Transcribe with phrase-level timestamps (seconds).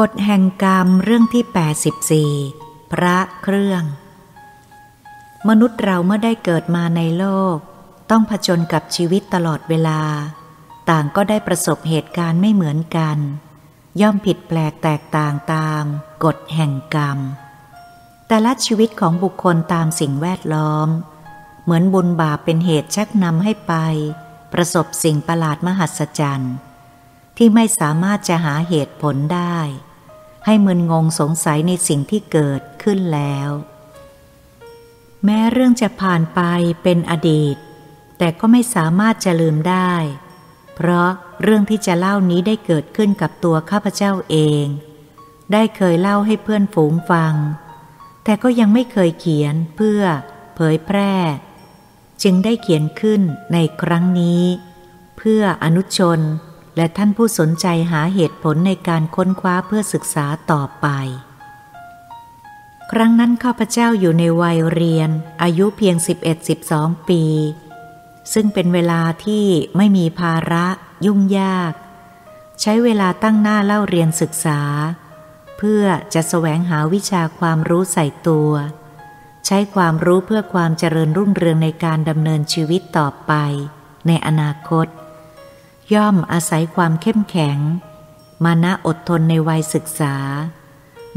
[0.00, 3.82] กฎแห่งกรรมเรื่องที่ 84 พระเครื่อง
[5.48, 7.56] มนุษย์เราเมื่อได้เกิดมาในโลก
[8.10, 10.00] ต้องผจญกับชีวิตตลอดเวลา
[10.90, 13.18] ต่างก็ได้ประสบเหตุการณ์ไม่เหมือนกัน
[14.00, 15.84] ย่อมผิดแปลกแตกต่างตาม
[16.24, 17.18] กฎแห่งกรรม
[18.28, 20.88] แต่ละชีวิตของบุคคลตามสิ่งแวดล้อม
[21.64, 23.74] เหมือนบุญบาปเป็นเหตุชักนำให้ไป
[24.52, 26.54] ประสบสิ่งประหลาดมหัศจรรย์
[27.36, 29.58] ที่ไม่สามารถจะหาเหตุผลได้
[30.44, 33.50] ให้มึนงงสงสัยในสิ่งที่เกิดขึ้นแล้ว
[35.24, 36.40] แม้เรื่องจะผ่านไป
[36.82, 37.56] เป็นอดีต
[38.18, 39.94] แต่ก็ไม่สามารถจะลืมได้
[40.74, 41.10] เพราะ
[41.42, 44.64] เรื่องที่จะเล่านี้ได้เกิดขึ้นกับตัวข้าพเจ้าเอง
[45.52, 47.34] ได้เคยเล่าให้เพื่อนฝูงฟัง
[48.24, 50.00] แต่ก็ยังไม่เคยเขียนเพื่อ
[50.54, 51.14] เผยแพร่
[52.22, 53.20] จึงได้เขียนขึ้น
[53.52, 54.44] ในครั้งนี้
[55.16, 56.20] เพื่ออนุชน
[56.76, 60.86] และท่านผู้สนใจหาเหตุผลในการค้นคว้าเพื่อศึกษาต่อไป
[62.92, 65.10] ครั้งนั้นข้าพเจ้าอยู่ในวัยเรียน
[65.42, 65.96] อายุเพียง
[66.52, 67.24] 11-12 ปี
[68.32, 70.66] ซึ่งเป็นเวลาที่ไม่มีภาระ
[71.06, 71.72] ยุ่งยาก
[72.60, 74.60] ใช้เวลาตั้งหน้าเล่าเรียนศึกษา
[75.58, 78.50] เพื่อจะแสวงหาวิชาความรู้ใส่ตัว
[79.46, 83.32] ใช้ความรู้เพื่อความเจริญรุ่งเรืองในการดำเนินชีวิตต่อไป
[84.06, 84.86] ในอนาคต
[85.92, 87.58] ย่อมอาศัยความเข้มแข็ง
[88.44, 90.14] มานะอดทนในวัยศึกษา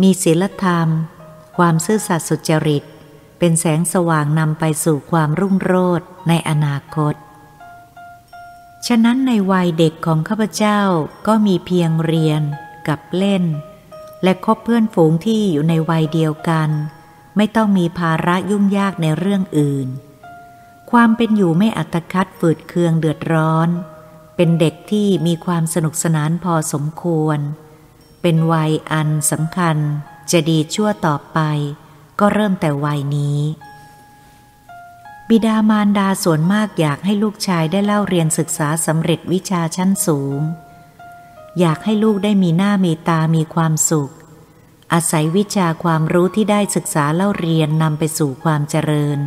[0.02, 0.88] มีศีลธรรม
[1.58, 2.84] ความซื่อสัตย์สุจริต
[3.40, 7.16] เป็นแสงสว่างนำไปสู่ความรุ่งโรจน์ในอนาคต
[8.88, 10.82] ฉะนั้นในวัยเด็กของข้าพเจ้า
[11.28, 12.42] ก็มีเพียงเรียน
[12.88, 13.44] กับเล่น
[14.24, 16.70] และคบเพื่อนฝูงที่อยู่ในวัยเดียวกัน
[17.38, 19.88] ไม่ต้องมีภาระยุ่งยากในเรื่องอื่น
[20.92, 23.70] ความเป็นอยู่ไม่อัตคัดฝืดเคืองเดือดร้อน
[24.38, 27.40] เป็นเด็กที่มีความสนุกสนานพอสมควร
[28.22, 29.78] เป็นวัยอันสำคัญ
[30.32, 31.40] จะดีชั่วต่อไป
[32.20, 33.40] ก็เริ่มแต่วัยนี้
[35.30, 40.40] บิดามารดาส่วนมากอยากให้ลูกชายได้เล่าเรียนศึกษาสำเร็จวิชาชั้นสูง
[41.60, 44.12] อยากให้ลูกได้มีหน้ามีตามีความสุข
[44.94, 49.20] อาศัยวิชาความรู้ที่ได้ศึกษาเล่าเรียนนำไปสู่ความเจริญ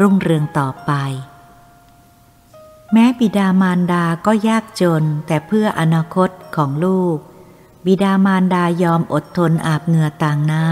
[0.00, 0.92] รุ่งเรืองต่อไป
[2.92, 7.16] แม้บิดามารดาก็ยากจนแต่เพื่ออนาคตของลูก
[7.86, 10.66] บิดามารดายอมอดทนอาบเหงื่อต่างน้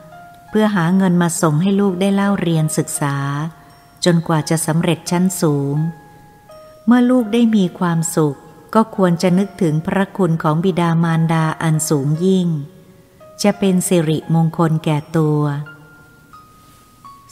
[0.00, 3.16] ำเพื่อหาเงินมาส่งให้ลูกได้เล่าเรียนศึกษา
[4.04, 5.76] จนกว่าจะสำเร็จชั้นสูง
[6.86, 8.38] เมื่อลูกได้มีความสุข
[8.74, 12.48] ก็ควรจะนึกถึงพระคุณของบิดามารดาอันสูงยิ่ง
[13.42, 15.42] จะเป็นสิริมงคลแก่ตัว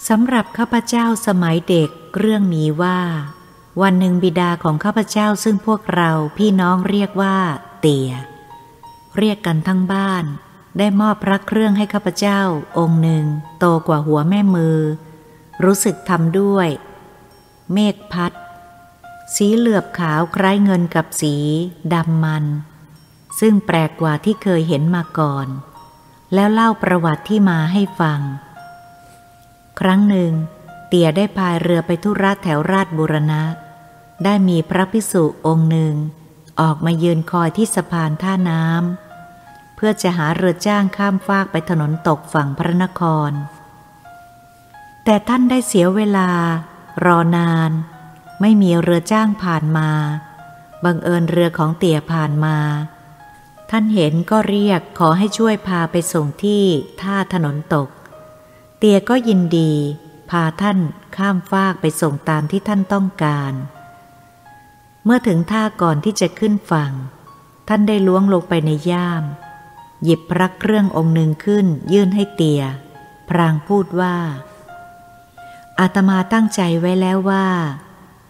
[0.09, 3.01] สำหรับข้าพเจ้าสมัยเด็กเรื่องมีว่า
[3.81, 7.37] วันหนึ่งบิดาของข้าพเจ้าซึ่งพวกเราพี่น้องเรียกว่า
[7.81, 8.11] เตีย
[9.19, 10.25] เรียกกันทั้งบ้าน
[10.79, 12.41] ได้มอบพระเครื่องให้ข้าพเจ้า
[12.79, 13.25] องค์หนึ่ง
[13.59, 14.79] โตกว่าหัวแม่มือ
[15.65, 16.69] รู้สึกทำด้วย
[17.73, 18.33] เมฆพัด
[19.35, 21.37] สีเหลือบขาวคล้ายเงินกับสี
[21.95, 22.45] ดำมัน
[23.41, 25.47] ซึ่งแปลกกว่าที่เคยเห็นมาก่อน
[26.35, 28.21] แล้วเล่าประวัติที่มาให้ฟัง
[29.81, 30.33] ครั้งหนึ่ง
[30.89, 33.43] เตี่ยได้พายเรือไปทุระแถวราชบุรณะ
[34.25, 35.95] ได้มีพระพิสุองค์หนึ่ง
[36.61, 43.31] ออกมายืนคอยที่สะพานท่าน้ำเพื่อจะหาเรือจ้างข้ามฟากไปถนนตกฝั่งพระนคร
[45.05, 46.31] แต่ท่านได้เสียเวลา
[47.05, 47.71] รอนาน
[48.41, 49.91] ไม่มีเรือจ้างผ่านมา
[50.85, 52.57] บังเอิญเรือของเตี่ยผ่านมา
[53.71, 56.65] ท่านเห็นก็เรียกขอให้ช่วยพาไปส่งที่
[57.03, 57.89] ท่าถนนตก
[58.79, 59.73] เตี่ยก็ยินดี
[60.31, 60.79] พาท่าน
[61.17, 63.53] ข้ามฟากไปส่งตามที่ท่านต้องการ
[65.05, 66.93] เมื่อถึงท่าก่อนที่จะขึ้นฝั่ง
[67.69, 69.25] ท่านได้ล้วงลงไปในย่าม
[70.05, 72.63] หยิบพระเครื่ององค์หนึ่งขึ้น ยื่นให้เตีย
[73.29, 74.17] พรางพูดว่า
[75.81, 77.47] อาตมาตั้งใจไว้แล้วว่า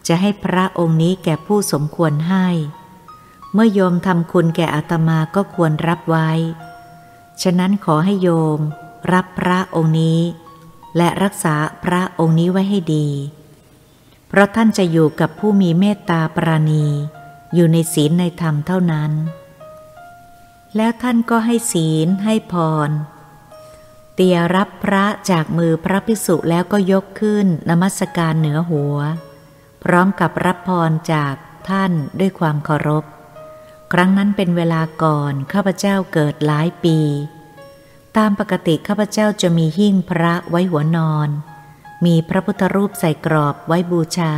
[0.06, 2.46] จะให้พระองค์นี้แก่ผู้สมควรให้
[3.52, 6.30] เมื่อโยมทำคุณแก่อาตมาก็ควรรับไว้
[7.42, 8.58] ฉะนั้นขอให้โยม
[9.12, 10.20] รับพระองค์นี้
[10.96, 11.54] และรักษา
[11.84, 13.08] พระองค์นี้ไว้ให้ดี
[14.32, 16.86] เพราะท่านจะอยู่กับผู้มีเมตตาปราณี
[17.54, 19.12] อยู่ในศีลในธรรมเท่านั้น
[20.76, 22.54] แล้วท่านก็ให้ศีลให้พ
[22.88, 22.90] ร
[24.14, 28.96] เตียรับพระจากมือพระภิกษุแล้วก็ยกขึ้นนมัสการเหนือหัว
[29.82, 31.34] พร้อมกับรับพรจาก
[31.68, 33.04] ท่านด้วยความเคารพ
[33.92, 36.98] ครั้งนั้นเป็นเวลาก่อนข้าพเจ้าเกิดหลายปี
[38.16, 41.28] ตามปกติข้าพเจ้าจะมีหิ้งพระไว้หัวนอน
[42.04, 44.34] มีพระพุทธรูปใส่กรอบไว้บูชา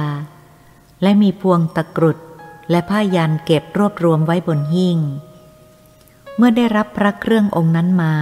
[1.03, 2.19] และมีพวงตะกรุด
[2.71, 4.99] และผ้ายันเก็บรวบรวมไว้บนหิ้ง
[6.37, 8.15] เมื่อได้รับพระเครื่ององค์นั้นมา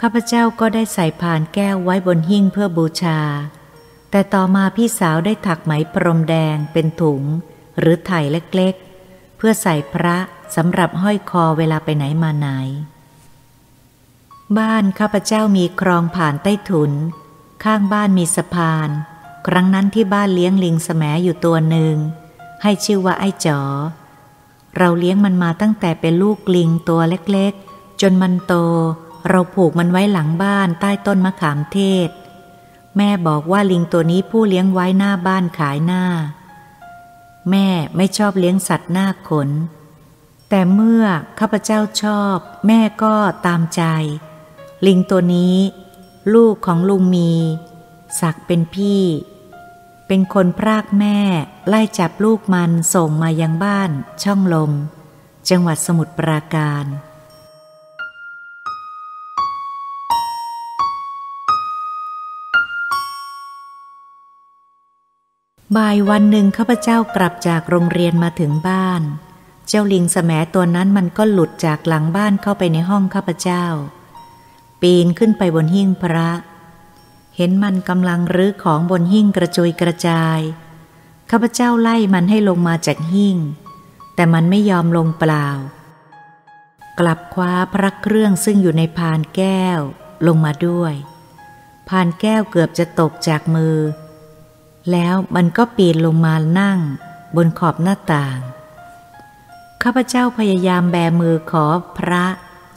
[0.00, 3.20] ข้าพเจ้าก็ได้ใส่ผ่านแก้วไว้บนหิ้งเพื่อบูชา
[4.10, 7.22] แต่ต่อมาพี่สาวได้ถักไหมพรมแดงเป็นถุง
[7.78, 10.16] หรือไถ่เล็กๆ เพื่อใส่พระ
[10.56, 12.48] สำหรับห้อยคอเวลาไปไหนมาไหน
[14.58, 16.92] บ้านข้าพเจ้ามีคลองผ่านใต้ถุน
[17.64, 18.88] ข้างบ้านมีสะพาน
[19.46, 21.96] ครั้งนั้นที่บ้านเลี้ยงลิงแสมอยู่ตัวหนึ่ง
[22.62, 23.60] ให้ชื่อว่าไอ้จ๋อ
[24.76, 27.00] เราเลี้ยงมันมาตั้งแต่เป็นลูกลิงตัว
[27.32, 28.54] เล็กๆ จนมันโต
[29.28, 32.10] เราผูกมันไว้หลังบ้านใต้ต้นมะขามเทศ
[32.96, 36.04] แม่บอกว่าลิงตัวนี้ผู้เลี้ยงไว้หน้าบ้านขายหน้า
[37.50, 37.66] แม่
[37.96, 39.50] ไม่ชอบเลี้ยงสัตว์หน้าขน
[40.48, 41.04] แต่เมื่อ
[41.38, 42.36] ข้าพเจ้าชอบ
[42.66, 43.14] แม่ก็
[43.46, 43.82] ตามใจ
[44.86, 45.56] ลิงตัวนี้
[46.34, 47.32] ลูกของลุงมี
[48.20, 49.02] สักเป็นพี่
[50.06, 51.18] เป็นคนพรากแม่
[51.68, 53.90] ไล่จับลูกมันส่งมายังบ้าน
[54.22, 54.72] ช่องลม
[55.48, 56.86] จังหวัดสมุทรปราการ
[65.76, 69.02] บ่ายวันหนึ่งข้าพเจ้ากลับจากโรงเรียนมาถึงบ้าน
[69.68, 73.64] เจ้าลิงสมตัวนั้นมันก็หลุดจากหลังบ้านเข้าไปในห้องข้าพเจ้า
[74.82, 76.28] ปีนขึ้นไปบนหิ้งพระ
[77.36, 80.40] เห็นมันกำลังรื้อของบนหิ้งกระจุยกระจาย
[81.30, 83.36] ข้าพเจ้าไล่มันให้ลงมาจากหิ้ง
[84.14, 85.48] แต่มันไม่ยอมลงเปล่า
[86.98, 89.80] กลับคว้าพระเครื่องซึ่งอยู่ในพานแก้ว
[90.26, 90.94] ลงมาด้วย
[91.88, 93.76] พานแก้วเกือบจะตกจากมือ
[94.90, 96.78] แล้วมันก็ปีนลงมานั่ง
[97.36, 98.38] บนขอบหน้าต่าง
[99.82, 101.64] ข้าพเจ้าพยายามแบมือขอ
[101.98, 102.24] พระ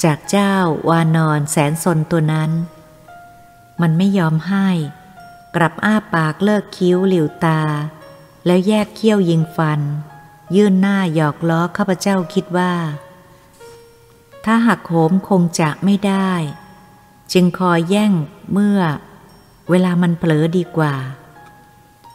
[0.04, 0.56] จากเจ้า
[0.90, 2.52] วานอนแสนสนตัวนั้น
[3.82, 4.68] มันไม่ยอมให้
[5.56, 7.62] กลับอ้าปากเลิกคิ้วหลิวตา
[8.46, 9.82] แล้วแยกเขี้ยวยิงฟัน
[10.56, 12.74] ยื่นหน้าหยอกล้อข้าพเจ้าคิดว่า
[14.46, 16.32] ถ้าหักโหมคงจะไม่ได้
[17.34, 18.14] จึงคอยแย่ง
[18.52, 18.80] เมื่อ
[19.70, 20.96] เวลามันเผลอดีกว่า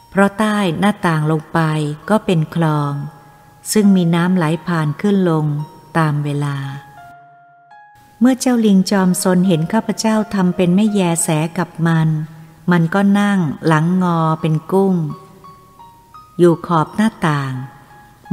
[0.09, 1.59] เพราะใต้หน้าต่างลงไป
[2.09, 2.93] ก็เป็นคลอง
[3.73, 5.45] ซึ่งมีน้ำไหลผ่านขึ้นลง
[5.97, 6.55] ตามเวลา
[8.19, 12.09] เมื่อเจ้าลิงจอมซนเห็นข้าพเจ้าทำเป็นไม่แยแสกับมัน
[12.71, 14.95] มันก็นั่งหลังงอเป็นกุ้ง
[16.37, 17.53] อยู่ขอบหน้าต่าง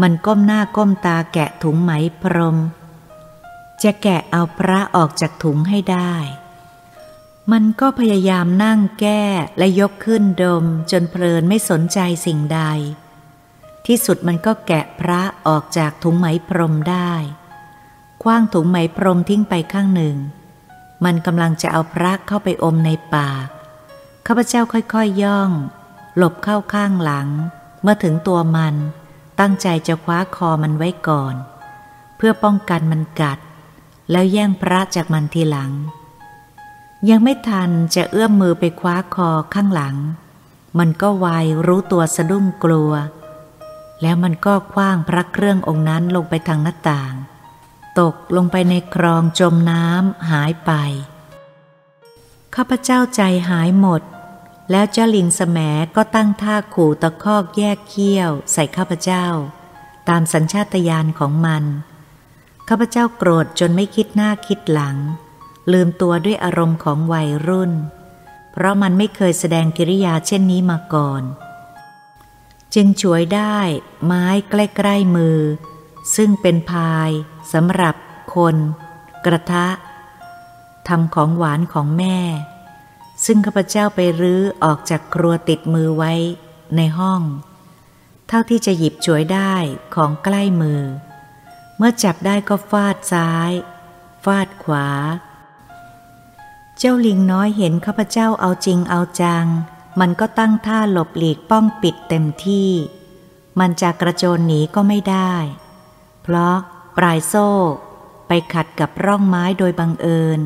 [0.02, 1.92] มันก้มหน้าก้มตาแกะถุงไหม
[2.22, 2.56] พรม
[3.82, 6.14] จะแกะเอาพระออกจากถุงให้ได้
[7.52, 9.24] มันก็พยายามนั่งแก้
[9.58, 12.60] และยกขึ้นดมจนเพลินไม่สนใจสิ่งใด
[13.86, 17.12] ที่สุดมันก็แกะพระออกจากถุงไหมพรมได้
[18.22, 20.16] คว้างถุงไหมพรมทิ้งไปข้างหนึ่ง
[21.04, 23.46] มันกำลังจะเอาพระเข้าไปอมในปาก
[24.26, 25.50] ข้าพเจ้าค่อยๆยย่อง
[26.16, 27.28] หลบเข้าข้างหลัง
[27.82, 28.74] เมื่อถึงตัวมัน
[29.40, 31.34] ตั้งใจจะคว้าคอมันไว้ก่อน
[32.16, 33.38] เพื่อป้องกันมันกัด
[34.10, 35.72] แล้วแย่งพระจากมันทีหลัง
[37.10, 39.96] ยังไม่ทันจะเอื้อมมือไปคว้าคอข้างหลัง
[40.78, 42.92] มันก็วายรู้ตัวสะดุ้งกลัว
[44.02, 47.14] แล้วมันก็คว้างพระเครื่ององค์นั้นลงไปทางหน้าต่าง
[48.00, 50.72] ตกลงไปในคลองจมน้ำหายไป
[52.54, 54.02] ข้าพเจ้าใจหายหมด
[54.70, 55.58] แล้วเจ้าลิงสแม
[55.96, 59.26] ก็ตั้งท่าขู่ตะคอกแยกเขี้ยวใส่ข้าพเจ้า
[60.08, 61.64] ตามสัญชาตญาณของมัน
[62.68, 64.96] ข้าพเจ้าโกรธจนไม่คิดหน้าคิดหลัง
[65.72, 67.72] ลืมตัวด้วยอารมณ์ของวัยรุ่น
[68.52, 71.22] เพราะมันไม่เคยแสดงกิริยาเช่นนี้มาก่อน
[72.74, 73.58] จึงช่วยได้
[74.04, 75.38] ไม้ใกล้ๆมือ
[76.16, 77.10] ซึ่งเป็นพาย
[77.52, 77.94] สำหรับ
[78.34, 78.56] คน
[79.26, 79.66] กระทะ
[80.88, 82.18] ทำของหวานของแม่
[83.24, 86.12] ซึ่งข้าพเจ้าไปรื้อออกจากครัวติดมือไว้
[86.76, 87.22] ในห้อง
[88.28, 89.54] เท่าที่จะหยิบฉวยได้
[89.94, 90.82] ของใกล้มือ
[91.76, 93.50] เมื่อจับได้ก็ฟาดซ้าย
[94.24, 94.88] ฟาดขวา
[96.78, 99.46] เจ้าลิงน้อยเห็นข้าพเจ้าเอาจริงเอาจัง
[100.00, 102.70] มันก็ตั้งท่าหลบหลีกป้องปิดเต็มที่
[103.60, 105.34] มันจะกระโจนหนีก็ไม่ได้
[106.22, 106.56] เพราะ
[106.96, 107.48] ปลายโซ่
[108.28, 110.40] ไปขัดกับร่องไม้โดยบังเอิญ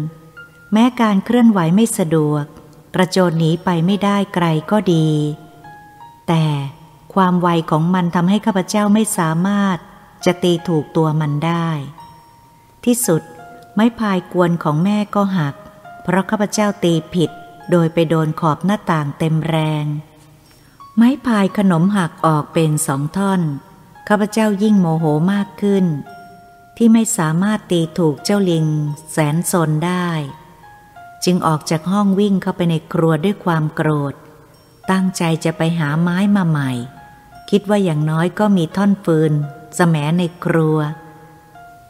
[0.73, 2.45] แม้การเคลื่อนไหวไม่สะดวก
[2.95, 5.09] กระโจนหนีไปไม่ได้ไกลก็ดี
[6.29, 6.45] แต่
[7.15, 9.79] ความไวของมันทำให้ข้าพเจ้าไม่สามารถ
[10.25, 11.69] จะตีถูกตัวมันได้
[12.85, 13.23] ที่สุด
[13.75, 15.55] ไม้พายกวนของแม่ก็หัก
[16.03, 17.31] เพราะข้าพเจ้าตีผิด
[17.71, 19.87] โดยไปโดนขอบหน้าต่างเต็มแรง
[20.97, 23.41] ไม้พายขนมหักออกเป็นสองท่อน
[24.09, 25.85] ข้าพเจ้ายิ่งโมโหมากขึ้น
[26.77, 28.67] ที่ไม่สามารถตีถูกเจ้าลิง
[29.13, 30.09] แสนสนได้
[31.25, 34.15] จึงออกจากห้องวิ่งเข้าไปในครัวด้วยความโกรธ
[34.91, 36.73] ตั้งใจจะไปหาไม้มาใหม่
[37.51, 39.33] คิดว่าอย่างน้อยก็มีท่อนฟืน
[39.79, 40.79] สแมในครัว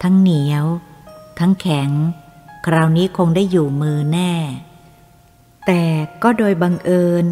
[0.02, 0.66] ทั้งเหนียว
[1.38, 1.90] ทั้งแข็ง
[2.66, 4.32] คราวนี้คงได้อยู่มือแน่
[5.66, 5.84] แต่
[6.22, 7.24] ก็โดยบังเอิญ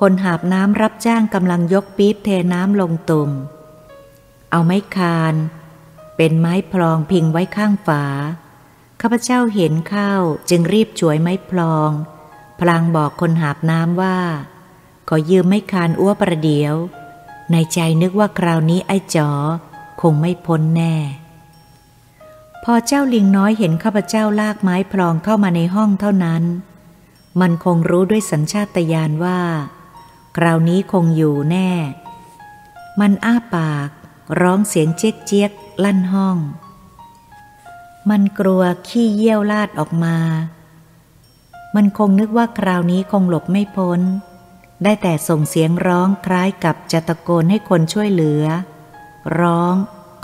[0.00, 3.30] คนหาบน้ำรับจ้างกำลังยกปี๊บเทน้ำลงตุ่ม
[4.50, 5.34] เอาไม้คาน
[6.24, 8.04] เป็นไม้พลองพิงไว้ข้างฝา
[9.00, 10.12] ข้าพเจ้าเห็นเข้า
[10.50, 11.90] จึงรีบช่วยไม้พลอง
[12.60, 14.18] พลางบอกคนหาบน้ำว่า
[15.08, 16.74] ขอยืมไม้คานอ้วประเดียว
[17.52, 19.30] ในใจนึกว่าคราวนี้ไอ้จอ
[20.00, 20.96] คงไม่พ้นแน่
[22.64, 26.42] พอเจ้าลิงน้อยเห็นข้าพเจ้าลากไม้พลองเข้ามาในห้องเท่านั้น
[27.40, 29.40] มันคงรู้ด้วยสัญชาตญาณว่า
[30.36, 31.70] คราวนี้คงอยู่แน่
[33.00, 33.88] มันอ้าปาก
[34.40, 35.50] ร้องเสียงเจ๊กเจ๊ก
[35.84, 36.36] ลั่นห้อง
[38.10, 40.16] มันกลัวขี้เยี่ยวลาดออกมา
[41.74, 44.00] มันคงนึกว่าคราวนี้คงหลบไม่พ้น
[44.82, 48.44] ได้แต่ส่งเสียงร้องคล้ายกับจะตะโกนให้คนช่วยเหลือ
[49.40, 49.74] ร้อง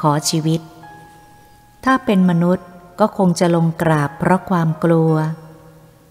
[0.01, 0.61] ขอชีวิต
[1.85, 2.67] ถ้าเป็นมนุษย์
[3.01, 5.15] ก็คงจะลงกราบเพราะความกลัว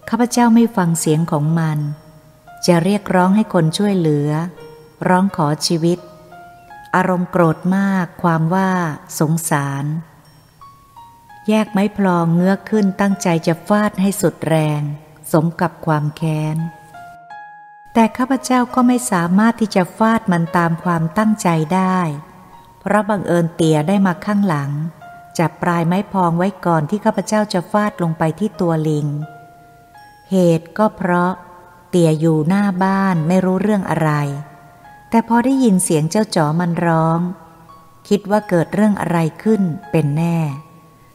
[0.08, 1.78] ข้าพเจ้าไม่ฟังเสียงของมัน
[2.66, 4.30] จะเรียกร้องให้คนช่วยเหลือ
[5.08, 5.98] ร้องขอชีวิต
[6.94, 8.70] อารมณ์โกรธมากความว่า
[9.18, 9.84] สงสาร
[11.48, 14.80] แยกไม้พลองเงื้อขึ้นตั้งใจจะฟาดให้สุดแรง
[15.32, 16.56] สมกับความแค้น
[17.94, 21.98] แต่ข้าพเจ้าก็ไม่สามารถที่จะฟาดมันตามความตั้งใจได้
[22.80, 24.70] เพราะบังเอิญเตี่ยได้มาข้างหลัง
[25.38, 29.06] จับปลายไม้พองไว้ก่อนที่ข้าพเจ้าจะฟาดลงไปที่ตัวลิง
[30.30, 31.32] เหตุก็เพราะ
[31.88, 34.10] เตี่ยอยู่หน้าบ้านไม่รู้เรื่องอะไร
[35.10, 37.20] แต่พอได้ยินเสียงเจ้าจ๋อมันร้อง
[38.08, 40.38] คิดว่าเกิดเรื่องอะไรขึ้นเป็นแน่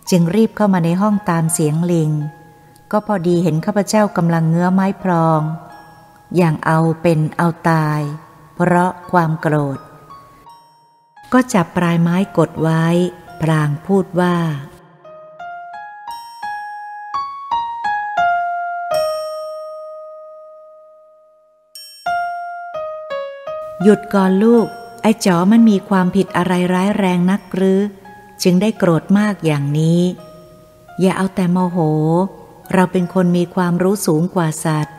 [0.10, 2.12] จึงรีบเข้ามาในห้องตามเสียงลิง
[2.92, 5.42] ก็พอดีเห็นข้าพเจ้ากำลังเงื้อไม้พลอง
[6.38, 8.02] อย่างเอาเป็นเอาตาย
[8.56, 9.80] เพราะความโกรธ
[11.34, 12.86] ก็จับปลายไม้กดไว้
[13.42, 14.36] พลางพูดว่า
[23.84, 24.68] หยุดก่อนลูก
[25.02, 27.80] ไอ้จ๋อมันมีความผิดอะไรร้ายแรงนักหรือ
[28.44, 30.02] จึงได้โกรธมากอย่างนี้
[31.02, 31.78] อย่าเอาแต่โมโห
[32.74, 34.96] เราเป็นคนมีความรู้สูงกว่าสัตว์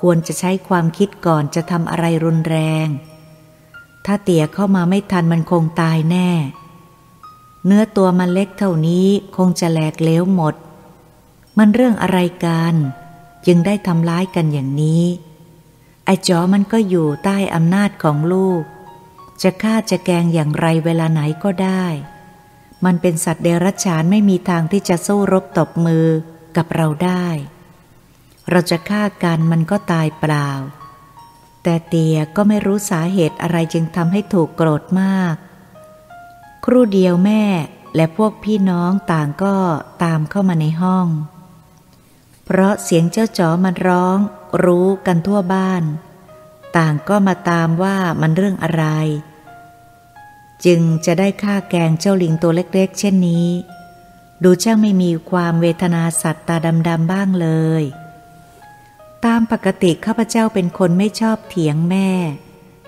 [0.00, 2.86] ควรจะใช้ความคิดก่อนจะทำอะไรรุนแรง
[4.04, 6.30] ถ้าเตี่ยเข้ามาไม่ทันมันคงตายแน่
[7.66, 10.54] เนื้อตัวมันเล็กเท่านี้คงจะแหลกเล้วหมด
[11.58, 12.74] มันเรื่องอะไรกัน
[13.46, 15.04] จึงได้ทำร้ายกันอย่างนี้
[16.04, 18.62] ไอ้จอมันก็อยู่ใต้อำนาจของลูก
[19.42, 21.86] จะฆ่าจะแกงอย่างไรเวลาไหนก็ได้
[22.84, 26.06] มันเป็นสัตว์เดรัจฉานไม่มีทางที่จะสู้รบตบมือ
[26.56, 27.26] กับเราได้
[28.50, 30.50] เราจะฆ่ากันมันก็ตายเปล่า
[31.62, 35.34] แต่เตียก็ไม่รู้สาเหตุอะไรจึงทำให้ถูกโกรธมาก
[36.64, 37.44] ครู่เดียวแม่
[37.96, 39.56] และพวกพี่น้องต่างก็
[40.02, 41.06] ตามเข้ามาในห้อง
[42.44, 44.18] เพราะเสียงเจ้าจ๋อมันร้อง
[44.64, 45.82] รู้กันทั่วบ้าน
[46.76, 48.84] ต่างก็มาตามว่ามันเรื่องอะไร
[50.64, 53.48] จึงจะได้ฆ่าแกงเจ้าลิงตัวเล็กๆ เช่นนี้
[54.44, 56.56] ดูช่างไม่มีความเวทนาสัตว์ตา
[56.88, 57.48] ดำๆบ้างเล
[57.80, 57.82] ย
[59.24, 62.08] ตามปกติข้าพเจ้าเป็นคนไม่ชอบเถียงแม่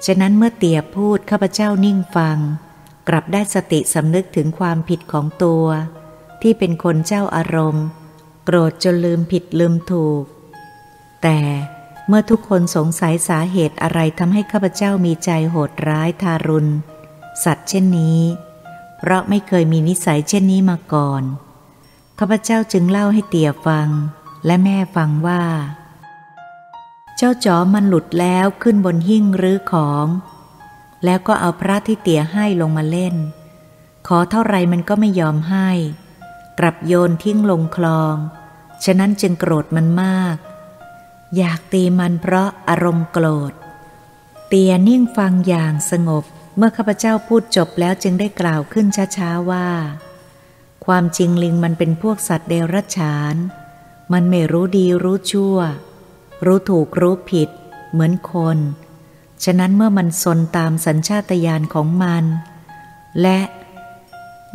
[0.06, 2.38] ฉะนั้นเมื่อเตียพูดข้าพเจ้านิ่งฟัง
[3.08, 5.66] กลับได้สติสำนึกถึงความผิดของตัว
[6.42, 7.86] ที่เป็นคนเจ้าอารมณ์
[8.44, 10.24] โกรธจนลืมผิดลืมถูก
[11.24, 11.40] แต่
[12.08, 16.72] เมื่อทุกคนสงสัยสาเหตุอะไรทำให้ข้าพเจ้ามีใจโหดร้ายทารุณ
[17.44, 18.20] สัตว์เช่นนี้
[18.98, 21.22] เพราะไม่เคยมีนิสัยเช่นนี้มาก่อน
[22.18, 23.88] ข้าพเจ้าจึงเล่าให้เตี่ยฟัง
[24.46, 25.42] และแม่ฟังว่า
[27.16, 30.06] เจ้าจ๋อมันหลุดแล้วขึ้นบนหิ้งรื้อของ
[31.04, 33.14] แล้วก็เอาพระที่เตี่ยให้ลงมาเล่น
[34.06, 35.68] ขอเท่าไรมันก็ไม่ยอมให้
[36.58, 38.14] กลับโยนทิ้งลงคลอง
[38.84, 40.36] ฉะนั้นจึงโกรธมันมาก
[41.36, 43.52] อยากตีมันเพราะอารมณ์โกรธ
[44.48, 46.24] เตียนิ่งฟังอย่างสงบ
[46.56, 48.86] เมื่อข้าพเจ้าพูดจบแล้วจึงได้กล่าวขึ้น
[49.16, 49.68] ช้าๆว่า
[50.86, 53.34] ความจริงลิงมันเป็นพวกสัตว์เดรัจฉาน
[54.12, 55.58] มันไม่รู้ดีรู้ชั่ว
[56.44, 57.48] รู้ถูกรู้ผิด
[57.92, 58.58] เหมือนคน
[59.44, 62.24] ฉะนั้นเมื่อมันสนตามสัญชาตญาณของมัน
[63.22, 63.40] และ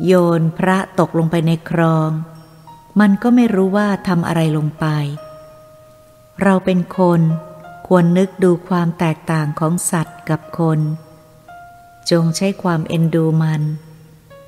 [0.05, 2.09] โยนพระตกลงไปในคลอง
[2.99, 4.85] มันก็ไม่รู้ว่าทำอะไรลงไป
[6.41, 7.21] เราเป็นคน
[7.87, 10.79] ควรนึกดูความแตกต่างของสัตว์กับคน
[12.11, 13.61] จงใช้ความเอ็นดูมัน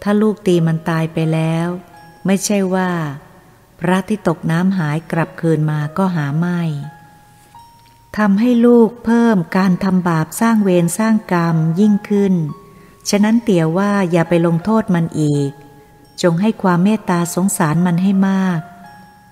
[0.01, 1.67] ถ้าลูกตีมันตายไปแล้ว
[2.25, 2.91] ไม่ใช่ว่า
[3.79, 6.61] พระที่ตกน้ำหายกลับคืนมาก็หาไม่
[8.17, 12.33] ทำให้ลูกเพิ่มการทำบาปสร้างเวรสร้างกรรมยิ่งขึ้น
[13.09, 15.51] ฉะนั้นเตี่ยว่าอย่าไปลงโทษมันอีก
[16.21, 18.59] จงให้ความเมตตาสงสารมันให้มาก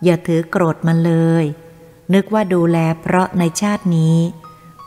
[0.03, 1.45] อย่าถือโกรธมันเลย
[2.13, 4.17] นึกว่าดูแลเพราะในชาตินี้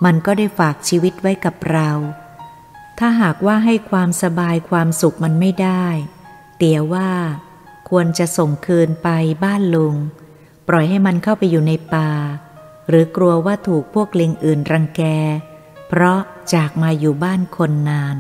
[0.05, 1.91] มันก็ได้ฝากชีวิตไว้กับเรา
[2.99, 5.87] ถ้าหากว่าให้ความสบายความสุขมันไม่ได้
[6.57, 7.11] เตียว่า
[7.89, 9.09] ควรจะส่งคืนไป
[9.45, 9.97] บ้านลุง
[10.69, 12.11] ปล่อยให้มันเข้าไปอยู่ในป่า
[12.89, 15.03] หรือกลัวว่าถูกพวกลิงอื่นรังแก
[15.89, 16.21] เพราะ
[16.55, 18.17] จากมาอยู่บ้านคนนาน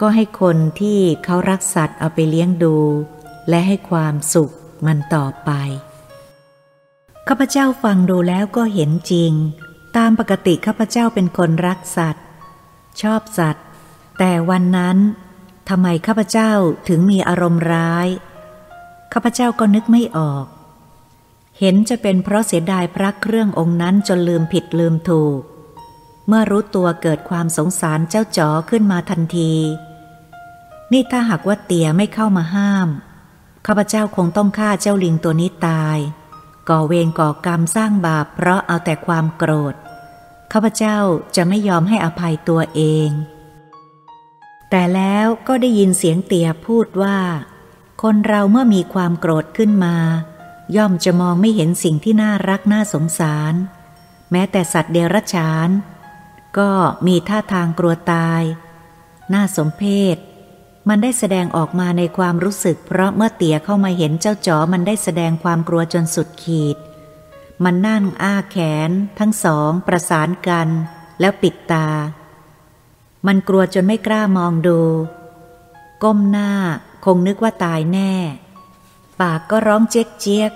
[0.00, 2.76] ก็ให้คนที่เขารักสัตว์เอาไปเลี้ยงดู
[3.48, 4.52] และให้ความสุข
[4.86, 5.50] มันต่อไป
[7.28, 9.32] ข้าพเจ้าฟังดูแล้วก็เห็นจริง
[9.96, 12.24] ตามปกติข้าพเจ้าเป็นคนรักสัตว์
[13.02, 13.64] ชอบสัตว์
[14.18, 14.98] แต่วันนั้น
[15.68, 16.52] ทำไมข้าพเจ้า
[16.88, 18.08] ถึงมีอารมณ์ร้าย
[19.12, 20.46] ข้าพเจ้าก็นึกไม่ออก
[21.58, 25.40] เห็นจะเป็นเพราะเสียดายพระเครื่ององค์นั้นจนลืมผิดลืมถูก
[26.28, 29.52] เมื่อรู้ตัวเกิดความสงสารเจ้าจ๋อขึ้นมาทันที
[30.92, 32.88] นี่ถ้าหากว่าเตียไม่เข้ามาห้าม
[33.66, 35.98] ข้าพเจ้าคงต้องฆ่าเจ้าลิงตัวนี้ตาย
[36.68, 39.74] ก่อเวรก่อกรรมสร้างบาปเพราะเอาแต่ความโกรธ
[40.52, 40.98] ข้าพเจ้า
[41.36, 43.10] จะไม่ยอมให้อภัยตัวเอง
[44.70, 47.18] แต่แล้วก็ได้ยินเสียงเตียพูดว่า
[48.02, 49.96] คนเราเมื่อมีความโกรธขึ้นมา
[50.76, 53.54] ย่อมจะมองไม่เห็นสิ่งที่น่ารักน่าสงสาร
[54.30, 55.68] แม้แต่สัตว์เดรัจฉาน
[56.58, 56.70] ก็
[57.06, 58.42] มีท่าทางกลัวตาย
[59.34, 59.82] น่าสมเพ
[60.14, 60.16] ช
[60.88, 66.76] มันได้แสดงออกมาในความรู้สึก เพราะเมื่อเตี๋ยเข้ามาเห็นเจ้าจ๋อมันได้แสดงความกลัวจนสุดขีด
[67.64, 68.56] มันนั่งอ้าแข
[68.88, 70.68] น ทั้งสอง ประสานกัน
[71.20, 71.88] แล้วปิดตา
[73.26, 74.80] มันกลัวจนไม่กล้ามองดู
[76.02, 76.50] ก้มหน้า
[77.04, 78.12] คงนึกว่าตายแน่
[79.20, 80.52] ปากก็ร้องเจ๊กเจี๊ยก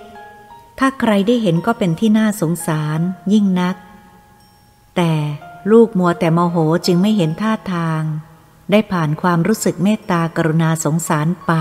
[0.79, 3.01] ถ้าใครได้เห็นก็เป็นที่น่าสงสาร
[3.33, 3.77] ยิ่งนัก
[4.97, 5.13] แต่
[5.71, 8.03] ลูกมัวแต่โมโหจึงไม่เห็นท่าทาง
[8.71, 11.53] ได้ผ่านความรู้สึกเมตตากรุณาสงสารไป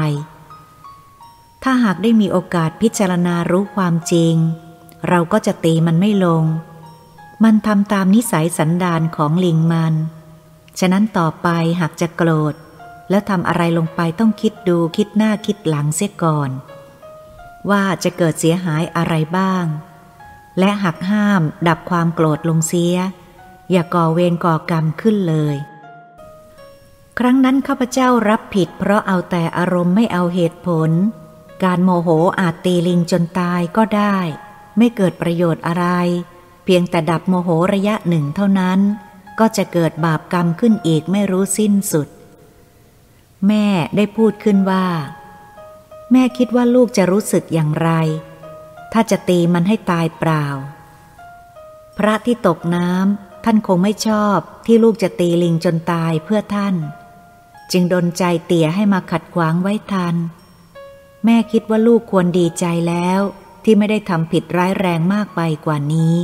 [1.63, 4.35] ถ้าหากได้มีโอกาสพิจารณารู้ความจริง
[5.09, 6.43] เราก็จะตีมันไม่ลง
[7.43, 9.93] มันทำตามนิสัยสันดานของลิงมัน
[10.79, 11.47] ฉะนั้นต่อไป
[11.79, 12.53] หากจะโกรธ
[13.09, 16.49] แล้วทำอะไรลงไปต้องคิดดูคิดหน้าคิดหลังเสียก่อน
[17.69, 19.65] ว่าจะเกิดเสียหายอะไรบ้าง
[20.59, 22.95] และหักห้ามดับความโกรธลงเสีย
[23.71, 25.55] อย่าก่อเวรก่อกรรมขึ้นเลย
[27.21, 30.91] ครั้งนั้นข้าพเจ้ารับผิดเพราะเอาแต่อารมณ์ไม่เอาเหตุผล
[31.63, 34.17] การโมโหอาจตีลิงจนตายก็ได้
[34.77, 35.85] ไม่เกิดประโยชน์อะไร
[36.63, 38.79] เพียงแต่ดับโมโหระยะหนึ่งเท่านั้น
[39.39, 42.07] ก็จะเกิดบาปกรรมขึ้นอีกไม่รู้สิ้นสุด
[43.47, 44.87] แม่ได้พูดขึ้นว่า
[46.11, 47.89] แม่คิดว่าลูกจะรู้สึกอย่างไร
[48.93, 50.45] ถ้าจะตีมันให้ตายเปล่า
[51.97, 56.75] พระที่ตกน้ำท่านคงไม่ชอบที่ลูกจะตีลิงจนตายเพื่อท่าน
[57.71, 60.15] จึงดนใจเตี่ยให้มาขัดขวางไว้ทัน
[61.25, 63.19] แม่คิดว่าลูกควรดีใจแล้ว
[63.63, 66.17] ที่ไม่ได้ทำผิดร้ายแรงมากไปกว่านี้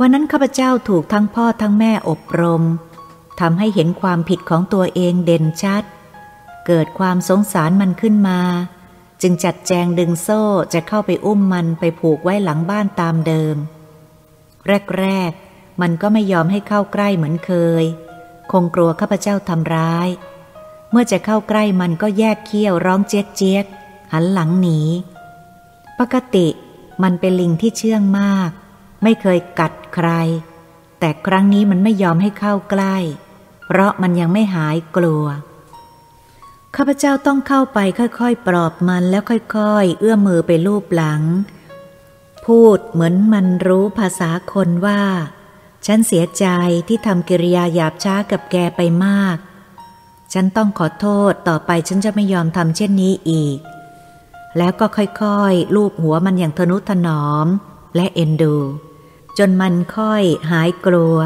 [0.00, 2.62] วันนั้นข้าพเจ้าถูกทั้งพ่อทั้งแม่อบรม
[3.40, 5.82] ทำให้เห็นความผิดของตัวเองเด่นชัด
[6.66, 8.40] เกิดความสงสารมันขึ้นมา
[9.26, 10.42] จึงจัดแจงดึงโซ่
[10.74, 13.56] จะเข้าไปอุ้มมันไปผูกไว้หลังบ้านตามเดิม
[14.98, 17.84] แรกๆ มันก็ไม่ยอมให้เข้าใกล้เหมือนเคย
[18.52, 20.08] คงกลัวข้าพเจ้าทำร้าย
[20.90, 23.64] เมื่อจะเข้าใกล้มันก็แยกเขี้ยวร้องเจ๊กเจ๊ก
[24.12, 24.80] หันหลังหนี
[25.98, 26.46] ปกติ
[27.02, 28.50] มันเป็นลิงที่เชื่องมาก
[29.02, 30.08] ไม่เคยกัดใคร
[30.98, 32.96] แต่ครั้งนี้มันไม่ยอมให้เข้าใกล้
[33.66, 35.24] เพราะมันยังไม่หายกลัว
[36.76, 41.22] ข้าพเจ้าต้องเข้าไปค่อยๆ ปลอบมันแล้วค่อยๆ เอื้อมมือไปลูบหลัง
[42.46, 45.02] พูดเหมือนมันรู้ภาษาคนว่า
[45.86, 46.46] ฉันเสียใจ
[46.88, 49.36] ที่ทำกิริยาหยาบช้ากับแกไปมาก
[50.32, 53.58] ฉันต้องขอโทษต่อไปฉันจะไม่ยอมทำเช่นนี้อีก
[54.58, 57.46] แล้วก็ค่อยๆ ลูบหัวมันอย่างทนุถนอม
[57.96, 58.56] และเอ็นดู
[59.38, 61.16] จนมันค่อยหายกลัว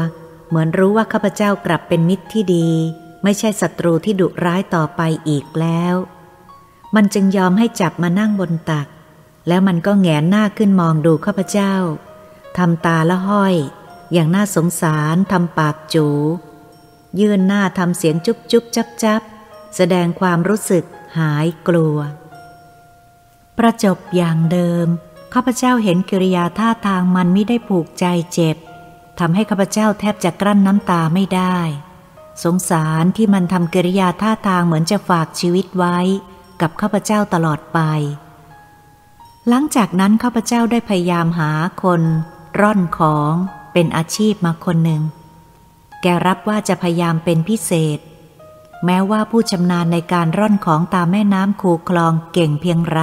[0.47, 2.69] เหมือนรู้ว่าข้าพเจ้ากลับเป็นมิตรที่ดี
[3.23, 5.95] ไม่ใช่ศัตรูที่ดุร้ายต่อไปอีกแล้ว
[6.95, 8.87] มันจึงยอมให้จับมานั่งบนตัก
[9.47, 11.73] แล้วมันก็แงนหน้าขึ้นมองดูข้าพเจ้า
[12.57, 13.55] ทำตาละห้อย
[14.13, 16.07] อย่างน่าสงสารทำปากจู
[17.19, 19.21] ยื่นหน้าทำเสียงจุ๊บจุ๊บจับจับ
[19.75, 20.83] แสดงความรู้สึก
[21.17, 21.97] หายกลัว
[23.57, 24.87] ประจบอย่างเดิม
[25.33, 28.57] ข้าพเจ้าเห็นกิริยาท่าทางมันไม่ได้ผูกใจเจ็บ
[29.19, 31.57] ทำให้ข้าพเจ้าแทบจะกลั้นน้ำตาไม่ได้
[32.43, 35.97] สงสารที่มันทำกิริยาท่าทางเหมือนจะฝากชีวิตไว้
[36.61, 37.79] กับข้าพเจ้าตลอดไป
[39.47, 41.51] หลังจากนั้นข้าพเจ้าได้พยายามหา
[41.83, 42.01] คน
[42.59, 43.33] ร่อนของ
[43.73, 45.03] เป็นอาชีพมาคนหนึ่ง
[46.01, 47.99] แกรับว่าจะพยายามเป็นพิเศษ
[48.85, 53.01] แม้ว่าผู้ชำนาญในการร่อนของตามแม่น้ำคูคลองเก่งเพียงไร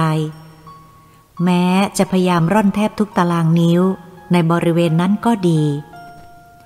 [1.43, 1.65] แม้
[1.97, 3.81] จะพยายามร่อนแทบทุกตารางนิ้ว
[4.31, 5.63] ในบริเวณนั้นก็ดี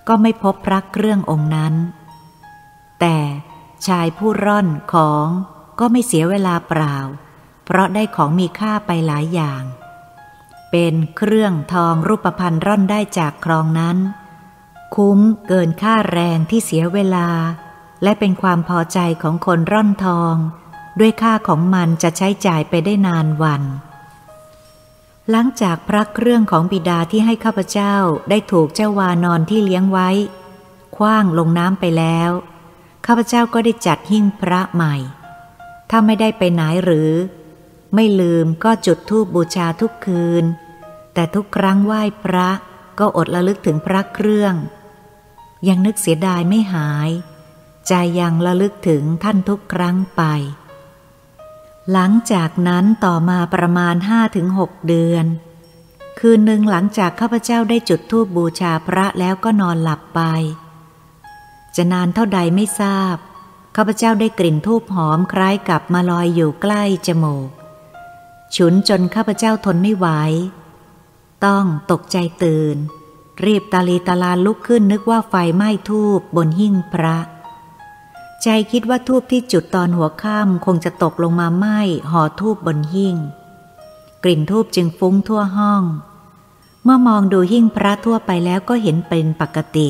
[0.07, 1.73] ก็ไม่พบพระเครื่ององค์นั้น
[3.01, 3.17] แต่
[3.87, 5.27] ชายผู้ร่อนของ
[5.79, 6.97] ก็ไม่เสียเวลาเปล่า
[7.65, 9.63] เพราะได้ของมีค่าไปหลายอย่าง
[10.71, 13.97] เป็นเครื่องทองรูปพรรณร่อนได้จากคลองนั้น
[14.95, 17.29] คุ้มเกินค่าแรงที่เสียเวลา
[18.03, 20.35] และเป็นความพอใจของคนร่อนทอง
[20.99, 23.63] ด้วยค่าของมันจะใช้จ่ายไปได้นานวัน
[25.29, 27.95] หลังจากพระเครื่องของบิดาที่ให้ข้าพเจ้า
[28.29, 30.09] ได้ถูกเจ้าวานอนที่เลี้ยงไว้
[30.97, 32.31] คว้างลงน้ำไปแล้ว
[33.05, 34.95] ข้าพเจ้าก็ได้จัดหิ้งพระใหม่
[35.89, 37.11] ถ้าไม่ได้ไปไหนหรือ
[37.95, 40.43] ไม่ลืมก็จุดธูปบูชาทุกคืน
[41.13, 42.49] แต่ทุกครั้งไหว้พระ
[42.99, 44.53] ก็อดระลึกถึงพระเครื่อง
[45.67, 47.09] ยังนึกเสียดายไม่หาย
[47.87, 50.23] ใจยังระลึกถึงท่านทุกครั้งไป
[51.91, 55.25] หลังจากนั้นต่อมาประมาณห้าถึงหกเดือน
[56.19, 60.21] คืนหนึ่งหลังจากข้าพเจ้าได้จุดธูปบูชาพระแล้วก็นอนหลับไป
[61.75, 63.15] จะนานเท่าใดไม่ทราบ
[63.75, 67.49] ข้าพเจ้าได้กลิ่นทูบหอมคล้ายกับมาลอยอยู่ใกล้จมูก
[68.55, 70.07] ฉุนจนข้าพเจ้าทนไม่ไหว
[71.45, 72.77] ต้องตกใจตื่น
[73.45, 77.17] รีบตาลีตาลาลุกขึ้นนึกว่าไฟไหม้ทูบบนหิ้งพระ
[78.43, 81.79] ใจคิดว่าทูบที่จุดตอนหัวค่ำคงจะตกลงมาไหม้
[82.11, 83.15] ห่อทูบบนหิ้ง
[84.23, 85.83] กลิ่นทูบจึงฟุ้งทั่วห้อง
[86.83, 89.89] เมื่อมองดูหิ้งพระทั่วไปแล้วก็เห็นเป็นปกติ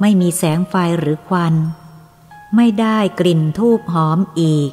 [0.00, 1.54] ไม่มีแสงไฟหรือควัน
[2.56, 4.70] ไม่ได้กลิ่นทูบหอมอีก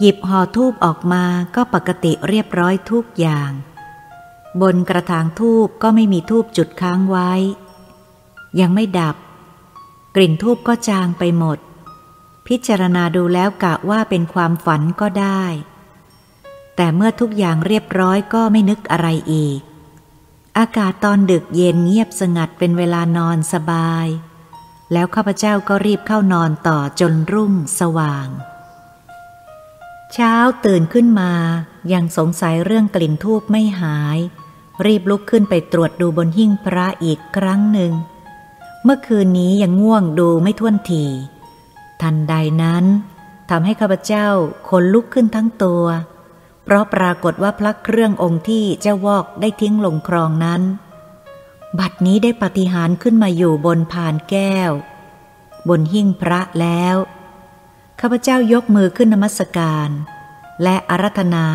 [0.00, 3.50] หยิบห่อทูบออกมาก็ปกติเรียบร้อยทุกอย่าง
[4.60, 7.32] บนกระถางทูบก็ไม่มีทูบจุดค้างไว้
[8.60, 9.16] ยังไม่ดับ
[10.14, 11.58] กลิ่นทูบก็จางไปหมด
[12.46, 15.44] พิจารณาดูแล้วกะว่าเป็นความฝันก็ได้
[16.76, 19.60] แต่เมื่อทุกอย่างเรียบร้อยก็ไม่นึกอะไรอีก
[20.58, 24.06] อากาศตอนดึกเย็นเงียบสงัดเป็นเวลานอนสบาย
[24.92, 28.28] แล้วข้าพเจ้าก็รีบเข้านอนต่อจนรุ่งสว่าง
[30.12, 31.32] เช้าตื่นขึ้นมา
[31.92, 34.18] ยังสงสัยเรื่องกลิ่นทูบไม่หาย
[34.86, 37.92] รีบลุกขึ้นไปตรวจดูบนหิ้งพระอีกครั้งหนึ่ง
[38.84, 41.04] เมื่อคืนนี้ยังง่วงดูไม่ท่วนที
[42.02, 42.84] ทันใดนั้น
[43.50, 44.26] ทำให้ข้าพเจ้า
[44.68, 45.84] คนลุกขึ้นทั้งตัว
[46.64, 50.62] เพราะปรากฏว่าพระเครื่ององค์ที่เจ้าวอกได้ทิ้งลงครองนั้น
[51.78, 54.72] บัดนี้ได้ปฏิหารขึ้นมาอยู่บนพานแก้ว
[55.68, 56.96] บนหิ้งพระแล้ว
[58.00, 59.88] ข้าพเจ้ายกมือขึ้นนมัสการ
[60.62, 61.46] และอารัธนา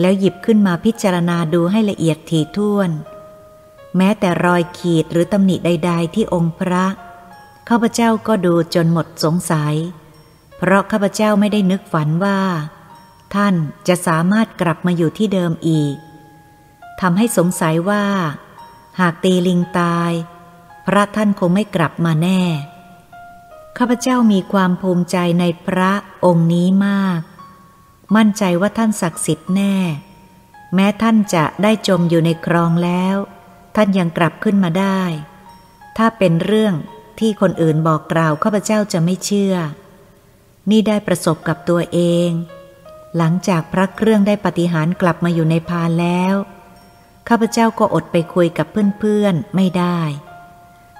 [0.00, 2.90] แล้วหยิบขึ้นมาพิจารณาดูให้ละเอียดถี่ถ้วน
[3.96, 6.84] แม้แต่รอยขีดหรือตำหนิใด ๆ ที่องค์พระ
[7.68, 9.74] ข้าพเจ้าก็ดูจนหมดสงสัย
[10.56, 12.40] เพราะข้าพเจ้าไม่ได้นึกฝันว่า
[13.34, 13.54] ท่าน
[13.88, 15.96] จะสามารถกลับมาอยู่ที่เดิมอีก
[17.00, 18.04] ทำให้สงสัยว่า
[19.00, 20.12] หากตีลิงตาย
[20.86, 22.42] พระท่านคงไม่กลับมาแน่
[23.78, 25.92] ข้าพเจ้ามีความภูมิใจในพระ
[26.24, 27.20] องค์นี้มาก
[28.16, 29.76] มั่นใจว่าท่านศักดิ์สิทธิ์แน่
[30.74, 33.16] แม้ท่านจะได้จมอยู่ในคลองแล้ว
[33.76, 35.00] ท่านยังกลับขึ้นมาได้
[35.96, 36.74] ถ้าเป็นเรื่อง
[37.18, 39.54] ที่คนอื่นบอกกล่าวข้าพเจ้าจะไม่เชื่อ
[40.70, 42.30] นี่ได้ประสบกับตัวเอง
[43.16, 46.34] หลังจากพระเครื่องได้ปฏิหารกลับมาอยู่ในพานแล้ว
[47.28, 48.66] ข้าพเจ้าก็อดไปคุยกับ
[48.98, 50.00] เพื่อนๆไม่ได้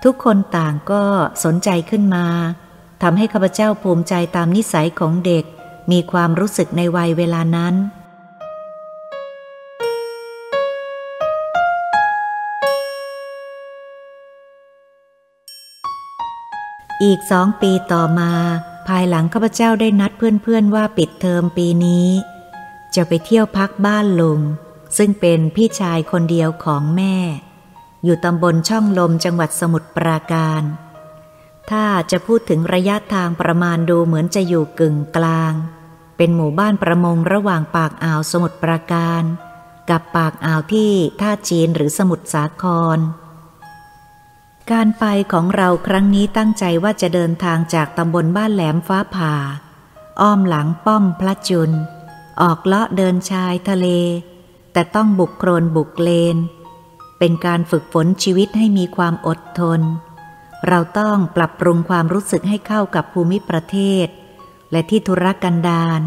[0.05, 1.05] ทุกคนต่างก็
[1.45, 2.27] สนใจขึ้นมา
[3.03, 5.45] ทำให้ข้าพเจ้าภูมิใจตามนิสัยของเด็ก
[5.91, 7.75] มีความรู้สึกในวัยเวลานั้น
[17.05, 18.33] อีกสองปีต่อมา
[18.89, 22.09] ภายหลังข้าพเจ้าได้นัดเพื่อนๆว่าปิดเทอมปีนี้
[22.95, 24.41] จะไปเที่ยวพักบ้านลุง
[24.96, 27.16] ซึ่งเป็นพี่ชายคนเดียวของแม่
[28.04, 30.62] อยู่ตำบลช่องลมจังหวัดสมุทรปราการ
[31.70, 35.52] ถ้าจะพูดถึงระยะทางประมาณดูเหมือนจะอยู่กึ่งกลาง
[36.16, 39.22] เป็นหมู่บ้านประมงระหว่างปากอ่าวสมุทรปราการ
[39.90, 42.64] กับปากอ่าวที่ท่าจีนหรือสมุทรสาค
[42.96, 42.98] ร
[44.70, 49.35] การไปของเราครั้งนี้ตั้งใจว่าจะเดินทางจากตำบลบ้านแหลมฟ้าผ่า
[50.20, 51.70] อ้อมหลังป้อมพระจุล
[52.40, 53.87] ออกเลาะเดินชายทะเล
[54.77, 56.37] แต่ต้องบุกโครนบุกเลน
[57.19, 59.81] เป็นการฝึกฝนชีวิตให้มีความอดทน
[60.69, 64.07] เราต้องปรับปรุงความรู้สึกให้เข้ากับภูมิประเทศ
[64.73, 66.01] และที่ธุรกันดาร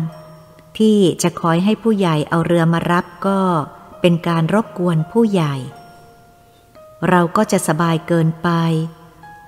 [0.77, 3.39] ที่จะคอยให้ผู้ใหญ่เอาเรือมารับก็
[4.01, 5.55] เป็นการรบกวนผู้ใหญ่
[7.09, 8.49] เราก็จะสบายเกินไป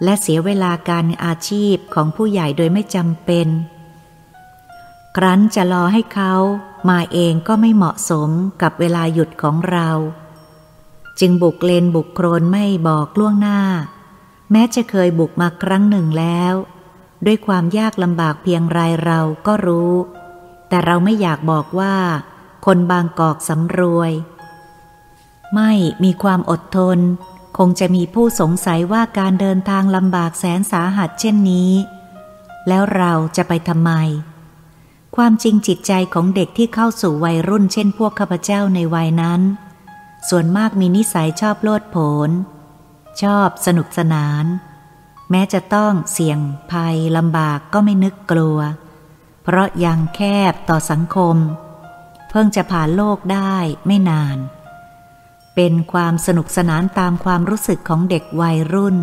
[0.03, 3.47] และเสียเวลาการอาชีพของผู้ใหญ่โดยไม่จำเป็น
[5.17, 6.33] ครั้นจะรอให้เขา
[6.89, 8.29] มาเองก็ไม่เหมาะสม
[8.61, 9.89] กับเวลาหยุดของเรา
[11.19, 13.61] จึงบุกเลนบุกโครนไม่บอกล่วงหน้า
[14.51, 16.53] แม้จะเคยบุกมาครั้งหนึ่งแล้ว
[17.25, 19.93] ด้วยความยากลำบากเพียงไรเราก็รู้
[20.69, 21.95] แต่เราไม่อยากบอกว่า
[22.65, 24.11] คนบางกอกสำรวย
[25.55, 25.71] ไม่
[26.03, 26.99] มีความอดทน
[27.57, 31.71] คงจะมีผู้สงสัยว่าการเดินทางลำบากแสนสาหัสเช่นนี้
[32.67, 33.91] แล้วเราจะไปทำไม
[35.15, 39.41] ความจริงจิตใจของเด็กที่เข้าสู่วัยรุ่นเช่นพวกข้าพเจ้าในวัยนั้น
[40.29, 41.97] ส่วนมากมีนิสัยชอบโลดโผ
[42.27, 42.29] น
[43.21, 44.45] ชอบสนุกสนาน
[45.31, 46.39] แม้จะต้องเสี่ยง
[46.71, 48.59] ภัยลำบากก็ไม่นึกกลัว
[49.43, 50.21] เพราะยังแค
[50.51, 51.35] บต่อสังคม
[52.29, 53.55] เพิ่งจะผ่านโลกได้
[53.87, 54.37] ไม่นาน
[55.55, 58.97] เป็นความสนุกสนานตามความรู้สึกของเด็กวัยรุ่น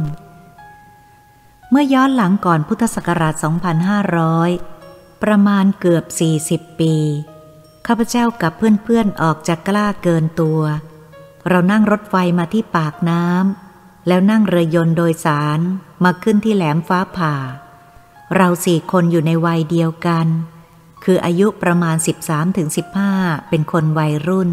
[1.70, 4.77] เมื่อย้อนหลังก่อนพุทธศักราช 2500
[5.22, 6.94] ประมาณเกือบสี่สิบปี
[7.86, 10.60] ข้าพเจ้ากับเพื่อนๆออกจากกล้าเกินตัว
[11.48, 15.60] เรานั่งรถไฟมาที่ปากน้ำแล้วนั่งเรือยนต์โดยสาร
[16.04, 17.34] มาขึ้นที่แหลมฟ้าผ่า
[18.36, 20.26] เราสี่คนอยู่ในวัยเดียวกัน
[21.04, 21.96] คืออายุประมาณ
[22.72, 24.50] 13-15 เป็นคนวัยรุ่น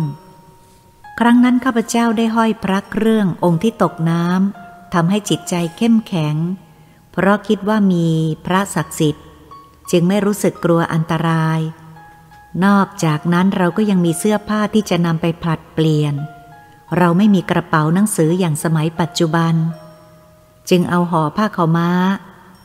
[1.20, 6.36] ครั้งนั้นข้าพเจ้าได้ห้อยพระเครื่ององค์ที่ตกน้ำทำให้จิตใจเข้มแข็ง
[7.12, 8.08] เพราะคิดว่ามี
[8.46, 9.25] พระศักดิ์สิทธิ์
[9.92, 11.60] จึงไม่รู้สึกกลัวอันตราย
[12.66, 16.14] นอกจากนั้นเราก็ยังมีเสื้อผ้าที่จะนำไปผลัดเปลี่ยน
[16.98, 19.56] เราไม่มีกระเป๋าหนังสืออย่างสมัยปัจจุบัน
[20.70, 21.90] จึงเอาห่อผ้าขาม้า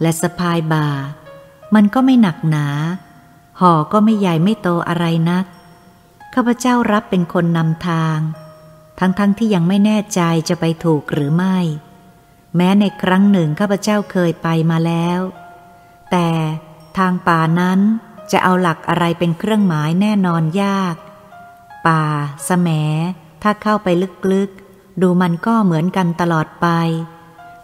[0.00, 0.88] และสะพายบ่า
[1.74, 2.66] มันก็ไม่หนักหนา
[3.61, 5.44] ห่อก็ไม่ใหญ่ไม่โตอะไรนัก
[6.35, 8.18] ข้าพเจ้ารับเป็นคนนำทาง
[8.98, 11.59] ทั้งๆทที่ยังไม่แน่ใจจะไปถูกหรือไม่
[12.56, 15.20] แม้ในครั้งหนึ่งข้าพเจ้าเคยไปมาแล้ว
[16.11, 17.81] แต่างป่านั้น
[18.33, 20.97] จะเอาหลักอะไรเป็นเครื่องหมายแน่นอนยาก
[21.87, 22.05] ป่า
[22.49, 22.69] สแม
[23.43, 23.89] ถ้าเข้าไป
[24.33, 26.67] ลึกๆ ดูมันก็เหมือนกันตลอดไป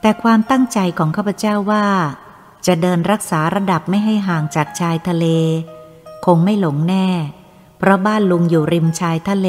[0.00, 1.86] แต่ความตั้งใจของข้าพเจ้าว่า
[2.66, 5.26] จะเดินรักษาระดับไม่ให้ห่างจากชายทะเล
[6.26, 7.06] คงไม่หลงแน่
[7.78, 9.48] เพราะบ้านลุงอยู่ริมชายทะเล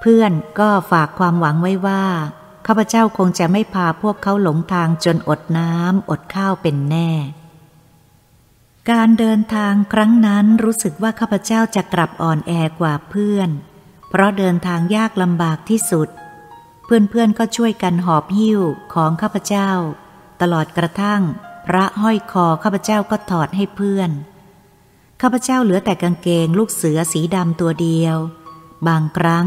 [0.00, 2.04] เพื่อนก็ฝากความหวังไว้ว่า
[2.66, 7.10] ข้าพเจ้าคงจะไม่พาพวกเขาหลงทางจนอดน้ำอดข้าวเป็นแน่
[8.92, 13.50] การเดินทางครั้งนั้นรู้สึกว่าข้าพเจ้าจะกลับอ่อนแอกว่าเพื่อน
[14.08, 16.08] เพราะเดินทางยากลำบากที่สุด
[16.84, 18.60] เพื่อนๆก็ช่วยกันหอบหิ้ว
[18.94, 19.70] ของข้าพเจ้า
[20.40, 21.22] ตลอดกระทั่ง
[21.66, 24.10] พระห้อยคอข้าพเจ้าก็ถอดให้เพื่อน
[25.20, 28.16] ข้าพเจ้าเหลือแต่กางเกงลูกเสือสีดำตัวเดียว
[28.88, 29.46] บางครั้ง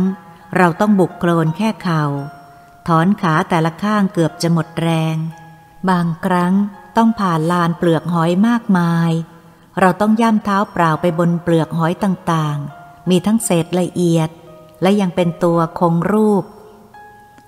[0.58, 2.04] เราต้องบุกโคลนแค่เขา่า
[2.88, 5.16] ถอนขาแต่ละข้างเกือบจะหมดแรง
[5.90, 6.54] บางครั้ง
[6.98, 9.12] ต้องผ่านลานเปลือกหอยมากมาย
[9.80, 14.30] เราต้องย่ำเท้าเปล่าไปบนเปลือกหอยต่างๆ มีทั้งเศษละเอียด
[14.82, 16.44] และยังเป็นตัวคงรูป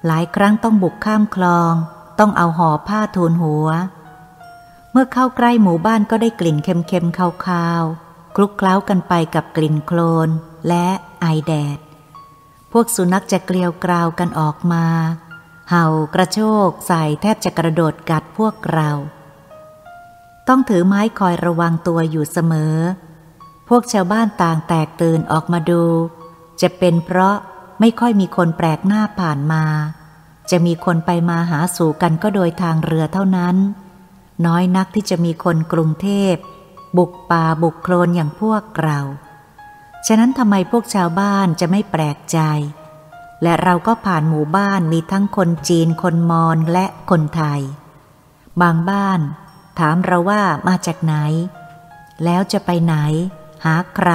[0.05, 1.73] หลายครั้งต้องบุกข้ามคลอง
[2.19, 3.67] ต้องเอาห่อผ้าทูลหัว
[4.91, 10.29] เมื่อเข้าใกล้หมู่บ้านก็ได้กลิ่นเค็มๆคาวๆ คลุกเคล้ากันไปกับกลิ่นโคลน
[10.67, 10.87] และ
[11.21, 11.79] ไอแดด
[12.71, 14.85] พวกสุนัขจะเกลียวกราวกันออกมา
[15.69, 18.91] เห่ากระโชกใส่แทบจะกระโดดกัดพวกเรา
[20.49, 22.75] ต้องถือไม้คอยระวังตัวอยู่เสมอ
[23.67, 25.83] พวกชาวบ้านต่างแตกตื่นออกมาดู
[26.61, 27.35] จะเป็นเพราะ
[27.79, 29.63] ไม่ค่อยมีคนแปลกหน้าผ่านมา
[30.49, 33.55] จะมีคนไปมาหาสู่กันก็โดยทางเรือเท่านั้น
[34.45, 36.35] น้อยนักที่จะมีคนกรุงเทพ
[36.97, 38.99] บุกป่าบุกโคลนอย่างพวกเรา
[40.07, 42.39] ฉะนั้นทำไมพวกชาวบ้านจะไม่แปลกใจ
[43.43, 47.61] และเราก็ผ่านหมู่บ้านมีทั้งคนจีนคนมอญและคนไทย
[48.61, 49.19] บางบ้าน
[49.79, 51.15] ถามเราว่ามาจากไหน
[52.23, 52.95] แล้วจะไปไหน
[53.65, 54.11] หาใคร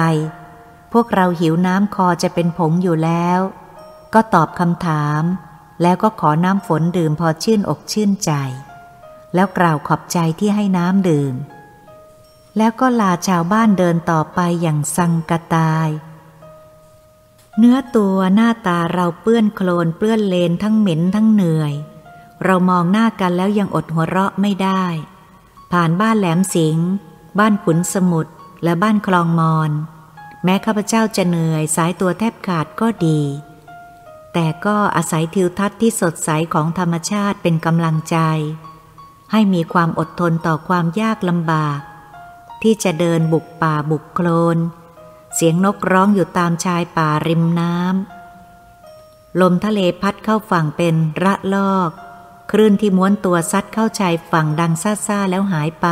[0.93, 3.39] พวกเราหิวน้ำคอจะเป็นผงอยู่แล้ว
[4.13, 5.23] ก็ตอบคำถาม
[5.81, 8.31] แล้วก็ขอน้ำฝนดื่มพอชื่นอกชื่นใจ
[9.33, 11.33] แล้วกล่าวขอบใจที่ให้น้ำดื่ม
[12.57, 15.89] แล้วก็ลาชาวบ้านเดินต่อไปอย่างสังกตาย
[17.57, 21.73] เนื้อตัวหน้าตาเราเปื้อนโคลนเปื้อนเลนทั้งเหม็นทั้งเหนื่อย
[22.43, 24.85] เรามองหน้ากันแล้วยังอดหัวเราะไม่ได้
[25.79, 26.77] ผ่านบ้านแหลมสิง
[27.39, 28.31] บ้านขุนสมุทร
[28.63, 29.71] และบ้านคลองมอน
[30.43, 33.21] แม้ข้าพเจ้าจะเหนื่อยสายตัวแทบขาดก็ดี
[34.33, 38.17] แต่ก็อาศัยทิวทัศน์ที่สดใสของธรรมชาติเป็นกำลังใจ
[39.31, 41.79] ให้มีความอดทนต่อความยากลำบาก
[42.61, 44.57] ที่จะเดินบุกป่าบุกโคลน
[45.35, 51.91] เสียงนกร้องอยู่ตามชายป่าริมน้ำลมทะเลพัดเข้าฝั่งเป็นระลอก
[52.51, 55.87] คลื่นที่ม้วนตัวซัดเข้าชายฝั่งดังซ่าๆแล้วหายไป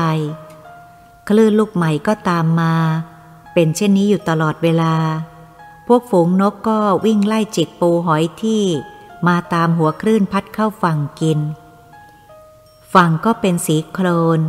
[1.29, 2.75] คลื่นลูกใหม่ก็ตามมา
[3.53, 4.95] เป็นเช่นนี้อยู่ตลอดเวลา
[5.87, 8.63] พวกฝูงนกก็วิ่งไล่จิกปูหอยที่
[9.27, 11.39] มาตามหัวคลื่นพัดเข้าฝั่งกิน
[12.93, 14.39] ฝั่งก็เป็นสีโคลน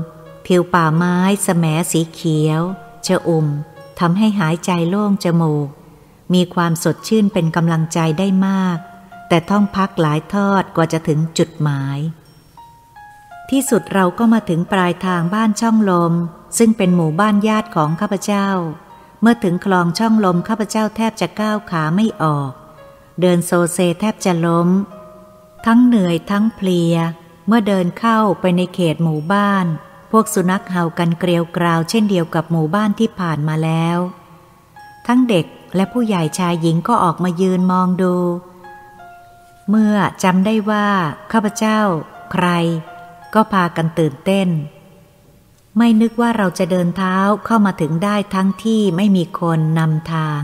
[0.46, 2.62] ผิวป่าไม้สแสมสีเขียว
[3.06, 3.46] ชะอุ่ม
[3.98, 5.68] ทำให้หายใจโล่งจมูก
[6.34, 8.78] มีความสดชื่นเป็นกำลังใจได้มาก
[9.28, 11.98] แต่ต้องพักหลายทอดกว่าจะถึงจุดหมาย
[13.50, 16.12] ที่สุดเราก็มาถึงปลายทางบ้านช่องลม
[16.58, 18.48] ซึ่งเป็นหมู่บ้านญาติของข้าพเจ้า
[19.20, 22.52] เมื่อถึงคลองช่องลมข้าพเจ้าแทบจะก้าวขาไม่ออก
[23.20, 24.68] เดินโซเซแทบจะล้ม
[25.66, 26.94] ทั้งเหนื่อยทั้งเพลีย
[27.46, 29.66] เมื่อเดินเข้าไปในเขตหมู่บ้าน
[30.10, 33.98] พวกสุนัขเห่ากันเกลียวกราวเช่นเดียวกับหมู่บ้านที่ผ่านมาแล้ว
[35.06, 38.14] ทั้งเด็กและผู้ใหญ่ชายหญิงก็ออกมายืนมองดู
[39.68, 40.88] เมื่อจำได้ว่า
[41.32, 41.80] ข้าพเจ้า
[42.32, 42.46] ใคร
[43.34, 44.48] ก็พากันตื่นเต้น
[45.76, 50.42] ไม่นึกว่าเราจะเดินเท้าเข้ามาถึงได้ทั้งที่ไม่มีคนนำทาง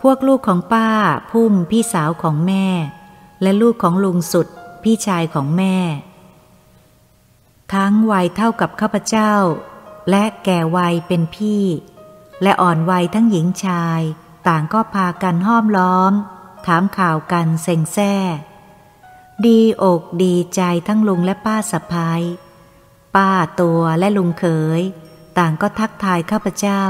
[0.00, 0.90] พวกลูกของป้า
[1.30, 2.66] พุ่มพี่สาวของแม่
[3.42, 4.46] และลูกของลุงสุด
[4.82, 5.76] พี่ชายของแม่
[7.74, 9.32] ทั้งวัยเท่ากับข้าพเจ้า
[10.10, 11.64] และแก่วัยเป็นพี่
[12.42, 14.00] และอ่อนวัยทั้งหญิงชาย
[14.48, 16.12] ต่างก็พากันห้อมล้อม
[16.66, 18.14] ถามข่าวกันเซ็งแซ่
[19.46, 22.22] ดีอกดีใจทั้งลุงและป้าสะพ้าย
[23.16, 24.44] ป้าตัวและลุงเข
[24.78, 24.80] ย
[25.38, 26.84] ต่างก็ทักทายข้าพเจ้า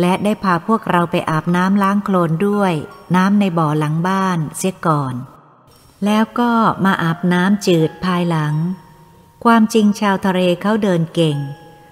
[0.00, 2.72] และได้พาพวกเราไปอาบน้ำล้างโคลนด้วย
[3.16, 5.14] น้ำในบ่อหลังบ้านเสียก่อน
[6.04, 6.52] แล้วก็
[6.84, 8.54] มาอาบน้ำจืดภายหลัง
[9.44, 11.36] ความจริงชาวทะเลเขาเดินเก่ง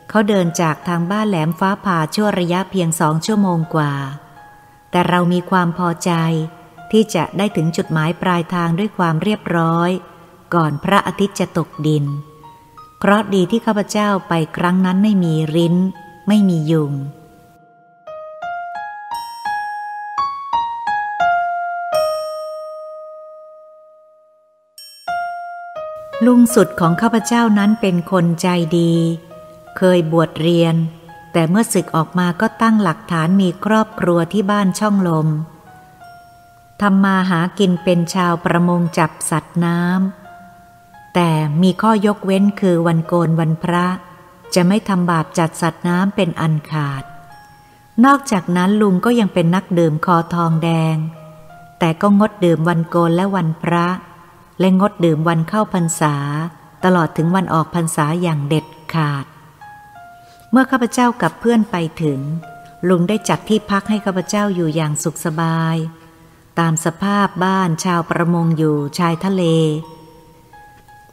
[0.09, 3.93] เขาเดินจากทางบ้านแหลมฟ้าผ่าชั่วระยะเพียงสองชั่วโมงกว่า
[4.91, 6.13] แต่เรามีความพอใจ
[6.93, 9.91] ที่จะได้ถึงจุดหมายปลายทางด้วยความเรียบร้อย
[10.55, 12.05] ก่อนพระอาทิตย์จะตกดิน
[12.99, 15.77] เพราะดีที่ข้าพเจ้าไปครั้งนั้นไม่มีริ้น
[16.29, 16.93] ไม่มียุง
[26.27, 28.93] ลุงสุดของข้าพเจ้านั้นเป็นคนใจดี
[29.77, 30.75] เคยบวชเรียน
[31.33, 35.29] แต่เมื่อศึกออกมาก็ตั้งหลักฐานมีครอบครัวที่บ้านช่องลม
[36.83, 41.31] ทำมาหากินเป็นชาวประมงจับสัตว์น้ำ แต่
[41.63, 43.87] มีข้อยกเว้นคือวันโกนวันพระ
[44.55, 47.05] จะไม่ทำบาปจัดสัตว์น้ำเป็นอันขาด
[48.05, 50.97] นอกจากนั้นลุงก็ยังเป็นนักดื่มคอทองแดง
[51.79, 53.87] แต่ก็งดดื่มวันโกนและวันพระ
[54.61, 56.15] และงดดื่มวันเข้าพรรษา
[56.85, 59.27] ตลอดถึงวันออกพรรษาอย่างเด็ดขาด
[60.51, 62.21] เมื่อข้าพเจ้ากับเพื่อนไปถึง
[62.89, 65.77] ลุงได้จัดที่พักให้ข้าพเจ้าอยู่อย่างสุขสบาย
[66.59, 69.45] ตามสภาพบ้านชาวประมงอยู่ชายทะเล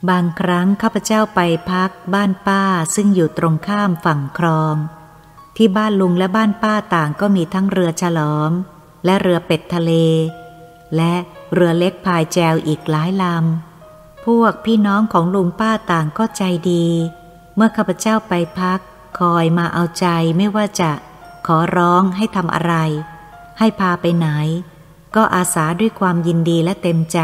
[0.10, 1.40] บางครั้งข้าพเจ้าไป
[1.72, 2.64] พักบ้านป้า
[2.96, 4.76] ซึ่งอยู่ตรงข้ามฝั่งคลอง
[5.58, 8.52] ที่บ้านลุงและบ้านป้าต่างก็มีทั้งเรือฉลอม
[9.06, 9.92] และเรือเป็ดทะเล
[10.96, 11.14] และ
[11.54, 16.88] เรือเล็กพายแจวอีกหลายลำ พวกพี่น้องของลุงป้าต่างก็ใจดี
[17.56, 18.80] เมื่อข้าพเจ้าไปพัก
[19.20, 20.92] คอยมาเอาใจไม่ว่าจะ
[21.48, 22.76] ขอร้องให้ทำอะไร
[23.60, 24.28] ให้พาไปไหน
[25.16, 27.20] ก็อาสาด้วยความยินดีและเต็มใจ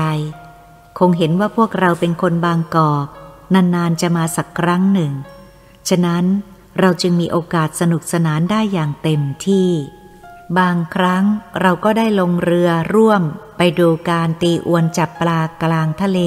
[1.00, 3.08] คงเห็นว่าพวกเราเป็นคนบางกอก
[3.54, 5.12] นานๆจะมาสักครั้งหนึ่ง
[5.90, 6.26] ฉะนั้น
[6.80, 9.70] เราจึงมีโอกาสสนุกสนานได้อย่างเต็มที่
[10.60, 11.24] บางครั้ง
[11.62, 13.22] เราก็ได้ลงเรือร่วม
[13.58, 16.20] ไปดูการตีอวนจับปลากลางทะเล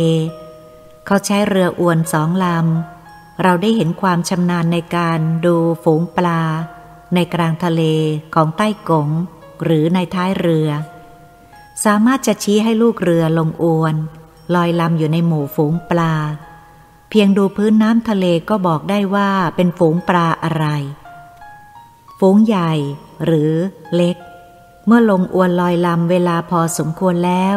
[1.06, 6.42] เขาใช้เรืออวนสองลำ เราได้เห็นความชำนาญในการดูฝูงปลา
[7.14, 7.82] ในกลางทะเล
[8.34, 9.08] ของใต้กง
[9.64, 10.68] หรือในท้ายเรือ
[11.84, 13.94] สามารถจะชี้ให้ลูกเรือลงอวน
[14.54, 16.14] ลอยลำอยู่ในหมู่ฝูงปลา
[17.10, 20.66] เพียงดูพื้นน้ำทะเลก็บอกได้ว่าเป็นฝูงปลาอะไร
[22.18, 22.72] ฝูงใหญ่
[23.24, 23.52] หรือ
[23.94, 24.16] เล็ก
[24.86, 27.56] เมื่อลงอวนลอยลำเวลาพอสมควรแล้ว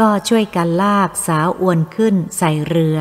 [0.00, 2.98] ก็ช่วยกันลากสาวอวนขึ้นใส่เรือ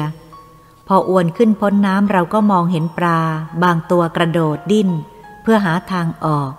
[0.88, 3.20] พออวนขึ้นพ้นน้ำเราก็มองเห็นปลา
[3.64, 4.90] บางตัวกระโดดดิ้น
[5.42, 6.52] เพื่อหาทางออก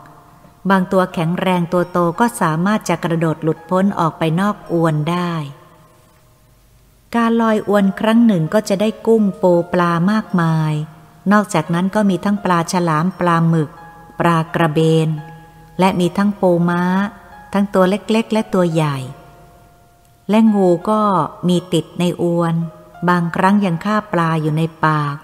[0.71, 5.33] บางตัวแข็งแรงตัวโตก็สามารถจะกระโดดหลุดพ้นออกไปนอกอวนได้
[7.17, 10.73] การลอยอวนครั้งหนึ่งก็จะได้กุ้งโปปลามากมาย
[11.33, 13.71] นอกจากนั้นก็มีทั้งปลาฉลามปลาหมึก
[14.21, 15.09] ปลากระเบน
[15.79, 16.83] และมีทั้งปูม้า
[17.53, 18.97] ทั้งตัวเล็กๆ และตัวใหญ่
[20.31, 21.01] และงูก็
[21.49, 22.55] มีติดในอวน
[23.09, 25.17] บางครั้งยังฆ่าปลาอยู่ในปาก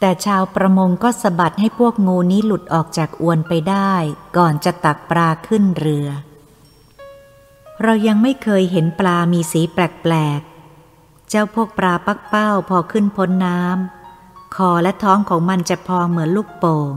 [0.00, 3.92] แต่ชาวประมงก็สะบัดให้พวกงูนี้หลุดออกจากอวนไปได้
[4.36, 6.08] ก่อนจะตักปลาขึ้นเรือ
[7.82, 9.78] เรายังไม่เคยเห็นปลามีสีแป
[10.12, 16.94] ลกๆ เจ้าพวกปลาปักเป้าพอขึ้นพ้นน้ำคอและท้องของมันจะพองเหมือนลูกโป่ง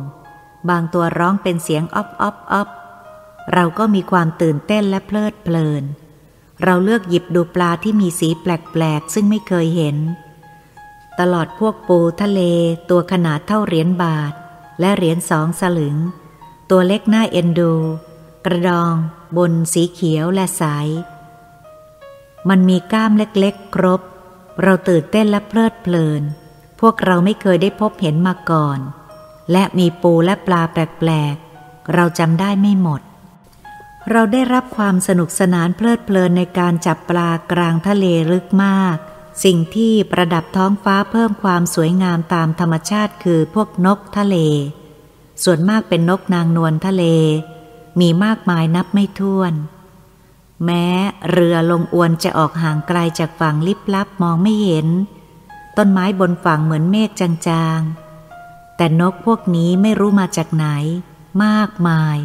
[0.70, 2.70] บางตัวร้องเป็นเสียงอ๊อบอ๊อบอ๊อบ
[3.54, 5.84] เราก็มีความตื่นเต้นและเพลิดเพลิน
[6.64, 9.98] เราเลือกหยิบดูปลาที่มีสีแปลกๆ ซึ่งไม่เคยเห็น
[11.20, 12.42] ตลอดพวกปูทะเล
[12.90, 14.34] ตัวขนาดเท่าเหรียญบาท
[14.80, 15.98] และเหรียญสองสลึง
[16.70, 17.74] ตัวเล็กหน้าเอ็นดู
[18.46, 18.96] กระดอง
[19.38, 20.64] บนสีเขียวและใส
[22.50, 24.02] มันมีก้ามเล็กๆ ครบ
[24.62, 26.22] เราตื่นเต้นและเพลิดเพลิน
[26.80, 28.80] พวกเราไม่เคยได้พบเห็นมาก่อน
[29.52, 33.02] และมีปูและปลาแปลกๆ เราจำได้ไม่หมด
[34.12, 38.98] เราได้รับความสนุกสนานเพลิดเพลินในการจับปลากลางทะเลลึกมาก
[39.44, 44.38] สิ่งที่ประดับท้องฟ้าเพิ่มความสวยงามตามธรรมชาติคือพวกนกทะเล
[45.44, 47.04] ส่วนมากเป็นนกนางนวลทะเล
[48.00, 49.54] มีมากมายนับไม่ถ้วน
[50.66, 50.86] แม้
[51.32, 54.88] เรือลงอวนจะออกห่างไกลจากฝั่งลิบลับมองไม่เห็น
[55.78, 60.68] ต้นไม้บนฝั่งเหมือนเมฆจางๆ แต่นกพวกนี้ไม่รู้มาจากไหน
[61.46, 62.18] มากมาย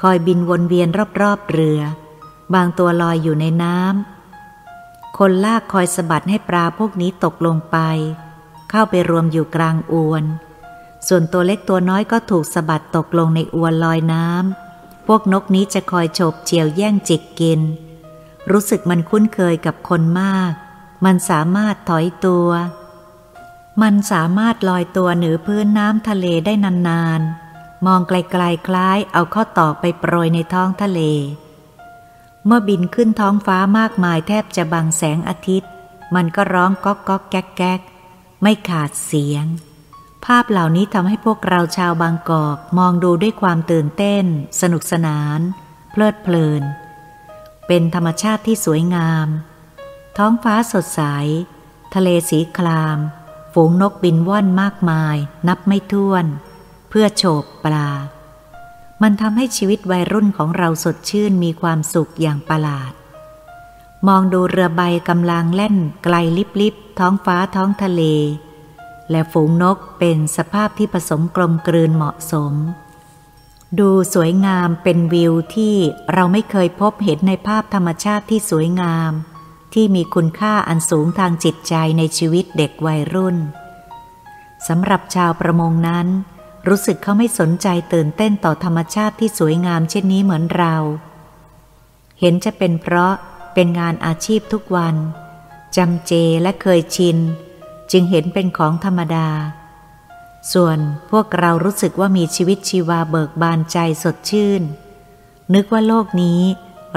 [0.00, 0.88] คอยบินวนเวียน
[1.20, 1.80] รอบๆเรือ
[2.54, 4.11] บางตัวลอยอยู่ในน้ำ
[5.18, 7.76] คนลากคอยสะบัดให้ปลาพวกนี้ตกลงไป
[8.70, 10.24] เข้าไปรวมอยู่กลางอวน
[11.08, 17.60] ส่วนตัวเล็กตัวน้อยก็ถูกสะบัดตกลงในอวนลอยน้ำพวกนกนี้จะคอยโฉบเฉียวแย่งจิกกิน
[18.50, 20.52] รู้สึกมันคุ้นเคยกับคนมาก
[21.04, 22.48] มันสามารถถอยตัว
[23.82, 26.52] มันสามารถลอยตัวเหนือพื้นน้ำทะเลได้
[26.88, 31.00] นานๆ มองไกลๆคล้ายเอาข้อต่อไปโปรยในท้องทะเล
[32.46, 35.70] เมื่อบินขึ้นท้องฟ้ามากมายแทบจะบังแสงอาทิตย์
[36.14, 37.80] มันก็ร้องก๊อกก๊อกแก๊กแก๊ก
[38.42, 39.46] ไม่ขาดเสียง
[40.24, 44.24] ภาพเหล่านี้ทำให้พวกเราชาวบางกอกมองดูด้วยความตื่นเต้น
[44.60, 45.40] สนุกสนาน
[45.90, 46.62] เพลิดเพลิน
[47.66, 49.28] เป็นธรรมชาติที่สวยงาม
[50.16, 51.02] ท้องฟ้าสดใส
[51.94, 52.98] ทะเลสีคราม
[53.52, 55.16] ฝูงนกบินว่อนมากมาย
[55.48, 56.24] นับไม่ถ้วน
[56.88, 57.90] เพื่อโฉบปลา
[59.02, 62.92] มันทำให้ชีวิตวัยรุ่นของเราสดชื่นมีความสุขอย่างประหลาด
[64.06, 66.14] มองดูเรือใบกำลังเล่นไกล
[66.60, 68.02] ลิบๆท้องฟ้าท้องทะเล
[69.10, 72.54] และฝูงนกเป็นสภาพที่ผสมกลมกลืนเหมาะสม
[73.78, 75.74] ดูสวยงามเป็นวิวที่
[76.12, 79.12] เราไม่เคยพบเห็นในภาพธรรมชาติที่สวยงาม
[79.74, 83.36] ที่มีคุณค่าอันสูงทางจิตใจในชีวิตเด็กวัยรุ่น
[84.68, 86.06] สำหรับชาวประมงนั้น
[86.68, 90.76] รู้สึกเขาไม่สนใจตื่นเต้นต่อธรรมชาติที่สวยงามเช่นนี้เหมือนเรา
[92.20, 93.12] เห็นจะเป็นเพราะ
[93.54, 94.96] เป็นงานอาชีพทุกวัน
[95.76, 97.18] จำเจและเคยชิน
[97.92, 99.28] จึงเห็นเป็นของธรรมดา
[100.52, 100.78] ส่วน
[101.10, 104.62] พวกเรารู้สึกว่ามีชีวิตชีวาเบิกบานใจสดชื่น
[105.54, 106.40] นึกว่าโลกนี้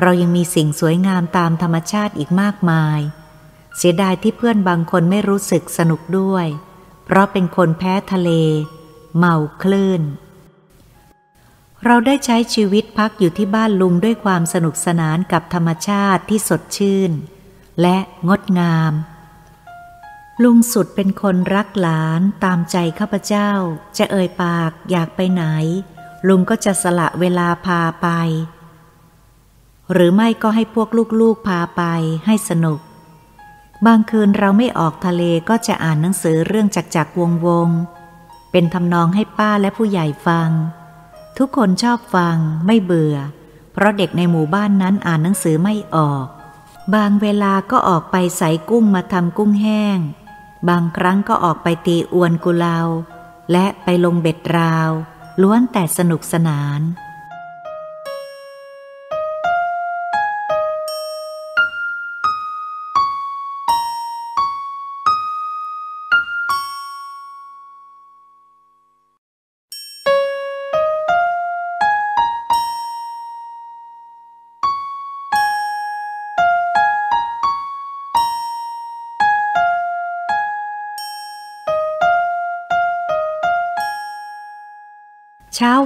[0.01, 2.99] เรายังมีสิ่งสวยงามตามธรรมชาติอีกมากมาย
[3.77, 6.45] เสียดายที่เพื่อนบางคนไม่รู้สึกสนุกด้วย
[7.05, 8.29] เพราะเป็นคนแพ้ทะเล
[9.17, 10.01] เมาคลื่น
[11.85, 17.11] เราได้ใช้ชีวิตพักอยู่ที่บ้านลุงด้วยความสนุกสนานกับธรรมชาติที่สดชื่น
[17.81, 17.97] และ
[18.27, 18.93] งดงาม
[20.43, 23.49] ลุงสุดเป็นคนรักหลานตามใจข้าพเจ้า
[23.97, 25.43] จะเอ่ยปากอยากไปไหน
[26.27, 28.07] ลุงก็จะสละเวลาพาไป
[29.91, 30.89] หรือไม่ก็ให้พวก
[31.21, 31.83] ลูกๆพาไป
[32.25, 32.79] ให้สนุก
[33.85, 37.69] บางคืนเราไม่ออกทะเลก็จะอ่านหนังสือเรื่องจักจักวงวง
[38.57, 40.49] เป็นทำนองให้ป้าและผู้ใหญ่ฟัง
[41.37, 43.15] ทุกคนชอบฟังไม่เบื่อ
[43.73, 46.27] เพราะเด็กในหมู่บ้านนั้นอ่านหนังสือไม่ออก
[46.95, 49.99] บางเวลาก็ออกไปใส่กุ้งมาทำกุ้งแห้ง
[50.69, 52.79] บางครั้งก็ออกไปตีอวนกุเลา
[53.51, 54.89] และไปลงเบ็ดราว
[55.41, 56.79] ล้วนแต่สนุกสนาน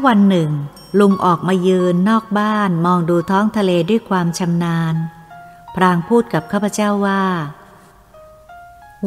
[0.06, 0.52] วันหนึ่ง
[1.00, 4.96] ลุงออกมายืนนอกบ้านมองดูท้องทะเลด้วยความชำนาญ
[5.76, 7.24] พรางพูดกับข้าพเจ้าว่า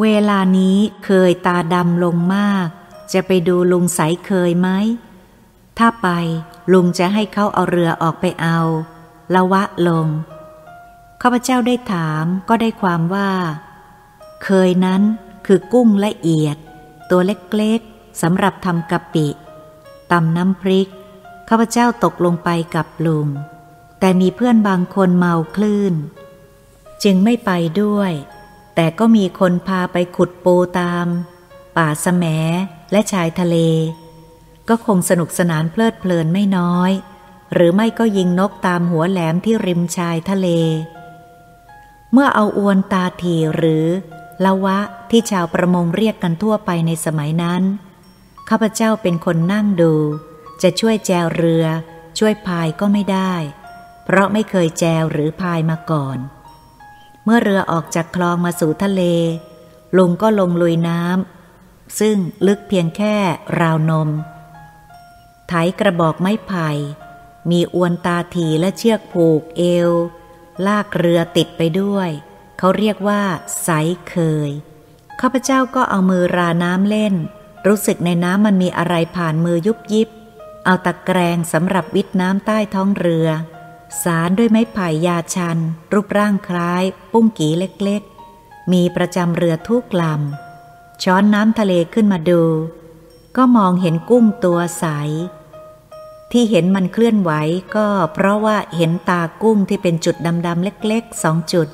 [0.01, 2.67] เวลานี้เคยตาดำลงมาก
[3.13, 4.69] จะไปดูลุงใสเคยไหม
[5.79, 6.09] ถ้าไป
[6.73, 8.59] ลุงจะให้เขาเอาเรือออกไปเอา
[9.35, 10.07] ละวะลง
[11.23, 13.31] ข้าพเจ้าได้ถามก็ได้ความว่า
[14.45, 15.03] เคยนั้น
[15.47, 16.57] คือกุ้งละเอียด
[17.11, 19.29] ตัวเล็กๆสำหรับทำกะปิ
[20.13, 20.89] ตำน้ำพริก
[21.49, 23.29] ข้าพเจ้าตกลงไปกับลุง
[24.01, 25.95] แต่มีเพื่อนบางคนเมาคลื่น
[27.03, 27.51] จึงไม่ไป
[27.83, 28.13] ด้วย
[28.75, 31.07] แต่ก็มีคนพาไปขุดปูตาม
[31.77, 32.25] ป่าสแม
[32.93, 33.57] และชายทะเล
[34.69, 36.91] ก็คงสนุกสนานเพลิดเพลินไม่น้อย
[37.53, 40.49] หรือไม่ก็ยิงนกตามหัวแหลมที่ริมชายทะเล
[42.13, 43.87] เมื่อเอาอวนตาทีหรือ
[44.45, 44.79] ละวะ
[45.11, 47.63] ที่ชาวประมงเรียกกันทั่วไปในสมัยนั้น
[48.55, 49.95] ข้าพเจ้าเป็นคนนั่งดู
[50.63, 51.67] จะช่วยแจวเรือ
[52.19, 53.35] ช่วยพายก็ไม่ได้
[54.05, 56.19] เพราะไม่เคยแจวหรือพายมาก่อน
[57.25, 59.03] เมื่อเรือออกจากคลองมาสู่ทะเล
[59.97, 63.17] ลุงก็ลงลุยน้ำซึ่งลึกเพียงแค่
[63.61, 64.09] ราวนม
[65.49, 66.69] ไถกระบอกไม้ไผ่
[67.51, 69.91] มีอวนตาถีและเชือกผูกเอว
[70.67, 72.11] ลากเรือติดไปด้วย
[72.59, 73.23] เขาเรียกว่า
[73.63, 73.69] ใส
[74.09, 74.15] เค
[74.49, 74.51] ย
[75.21, 77.17] ข้าพเจ้าก็เอามือราน้ำเล่น
[77.67, 80.09] รู้สึกในน้ำมันมีอะไรผ่านมือยุบยิบ
[80.65, 83.29] เอาตะแกรงสำหรับวิทน้ำใต้ท้องเรือ
[84.03, 85.59] สารด้วยไม้ไผ่ยาชัน
[85.93, 86.83] รูปร่างคล้าย
[87.13, 92.43] ปุ้งกีเล็กๆ มีประจำเรือทุกลำ ช้อนน้ำทะเลขึ้นมาดู
[93.37, 94.85] ก็มองเห็นกุ้งตัวใส
[96.33, 97.33] ที่เห็นมันเคลื่อนไหว
[97.77, 101.69] ก็เพราะว่าเห็นตากุ้งที่เป็นจุดดำๆเล็กๆสองจุด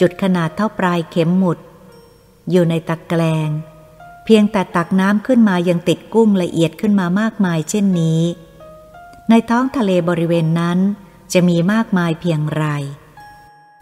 [0.00, 1.58] จุดขนาดเท่าปลายเข็มหมุด
[2.50, 3.50] อยู่ในตะแกรง
[4.30, 8.22] เพียงแต่ตักน้ำขึ้นมายังติดกุ้งละเอียดขึ้นมามากมายเช่นนี้
[9.28, 10.78] ในท้องทะเลบริเวณนั้น
[11.32, 12.64] จะมีมากมายเพียงไร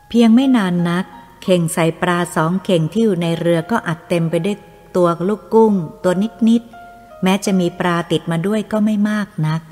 [0.08, 1.04] เพียงไม่นานนัก
[1.42, 4.56] เข่งใส่ปลาสองเข่งที่อยู่ในเรือก็อัดเต็มไปด้วย
[4.96, 5.74] ตัวลูกกุ้ง
[6.04, 6.14] ตัว
[6.48, 9.62] นิดๆ แม้จะมีปลาติดมาด้วยก็ไม่มากนัก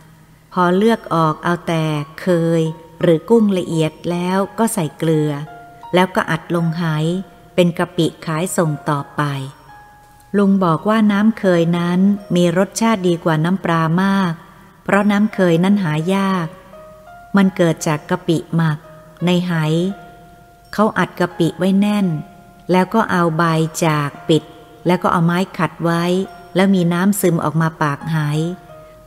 [0.53, 1.85] พอเลือกออกเอาแต่
[2.21, 2.27] เค
[2.61, 2.63] ย
[3.01, 5.31] หรือกุ้งละเอียดแล้วก็ใส่เกลือ
[5.95, 7.05] แล้วก็อัดลงหาย
[7.55, 9.23] เป็นกะปิขายส่งต่อไป
[10.39, 12.01] ลุงบอกว่าน้ำเคยนั้น
[12.37, 14.33] มีรสชาติดีกว่าน้ำปลามาก
[14.85, 16.47] เพราะน้ำเคยนั้นหายาก
[17.37, 18.79] มันเกิดจากกะปิหมัก
[19.25, 19.75] ในหาย
[20.73, 22.07] เขาอัดกะปิไว้แน่น
[22.73, 23.45] แล้วก็เอาใบ
[23.87, 24.43] จากปิด
[24.87, 26.05] แล้วก็เอาไม้ขัดไว้
[26.55, 28.39] แล้วมีน้ำซึมออกมาปากหาย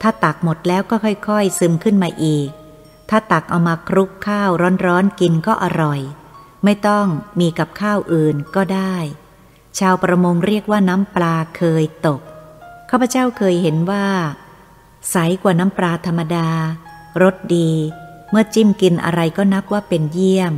[0.02, 2.50] ถ้าตักหมดแล้วก็ค่อยๆ ซึมขึ้นมาอีก
[3.10, 4.50] ถ้าตักเอามาคลุกข้าว
[4.86, 6.02] ร้อนๆกินก็อร่อย
[6.64, 7.08] ไม่ต้อง
[7.40, 8.96] มีกับข้าวอื่นก็ได้
[9.80, 12.22] ชาวประมงเรียกว่าน้ำปลาเคยตก
[12.90, 14.06] ข้าพเจ้าเคยเห็นว่า
[15.12, 16.50] ใสกว่าน้ำปลาธรรมดา
[17.22, 17.72] รสดี
[18.30, 20.54] เมื่อจิ้มกินอะไรก็นับว่าเป็นเยี่ยม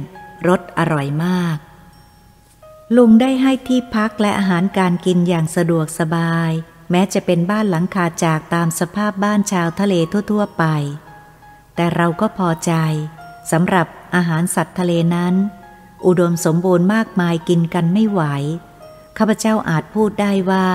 [0.47, 1.57] รสอร่อยมาก
[2.95, 6.51] ลุงได้ให้ที่พักและอาหารการกินอย่างสะดวกสบาย
[6.91, 9.93] แม้จะเป็นบ้านหลังคาจากตามสภาพบ้านชาวทะเล
[10.31, 10.65] ทั่ว ๆ ไป
[11.75, 12.73] แต่เราก็พอใจ
[13.51, 15.33] สำหรับอาหารสัตว์ทะเลนั้น
[16.05, 18.21] อุดมสมบูรณ์มากมายกินกันไม่ไหว
[19.21, 20.67] ข้าพเจ้าอาจพูดได้ว่า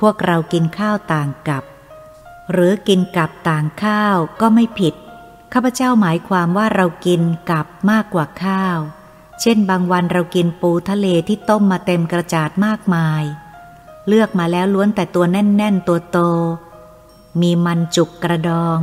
[0.00, 1.64] พวกเรากินข้าวต่างกับ
[2.52, 4.94] หรือกินกับต่างข้าวก็ไม่ผิด
[5.52, 8.78] ข้าพเจ้าหมายความว่าเรากินกับมากกว่าข้าว
[9.40, 13.22] เช่นบางวันเรากินปูทะเลที่ต้มมาเต็มกระจาดมากมาย
[14.08, 16.18] เลือกมาแล้วล้วนแต่ตัวแน่น ๆ ตัวโต
[17.40, 18.78] มีมันจุกกระดอง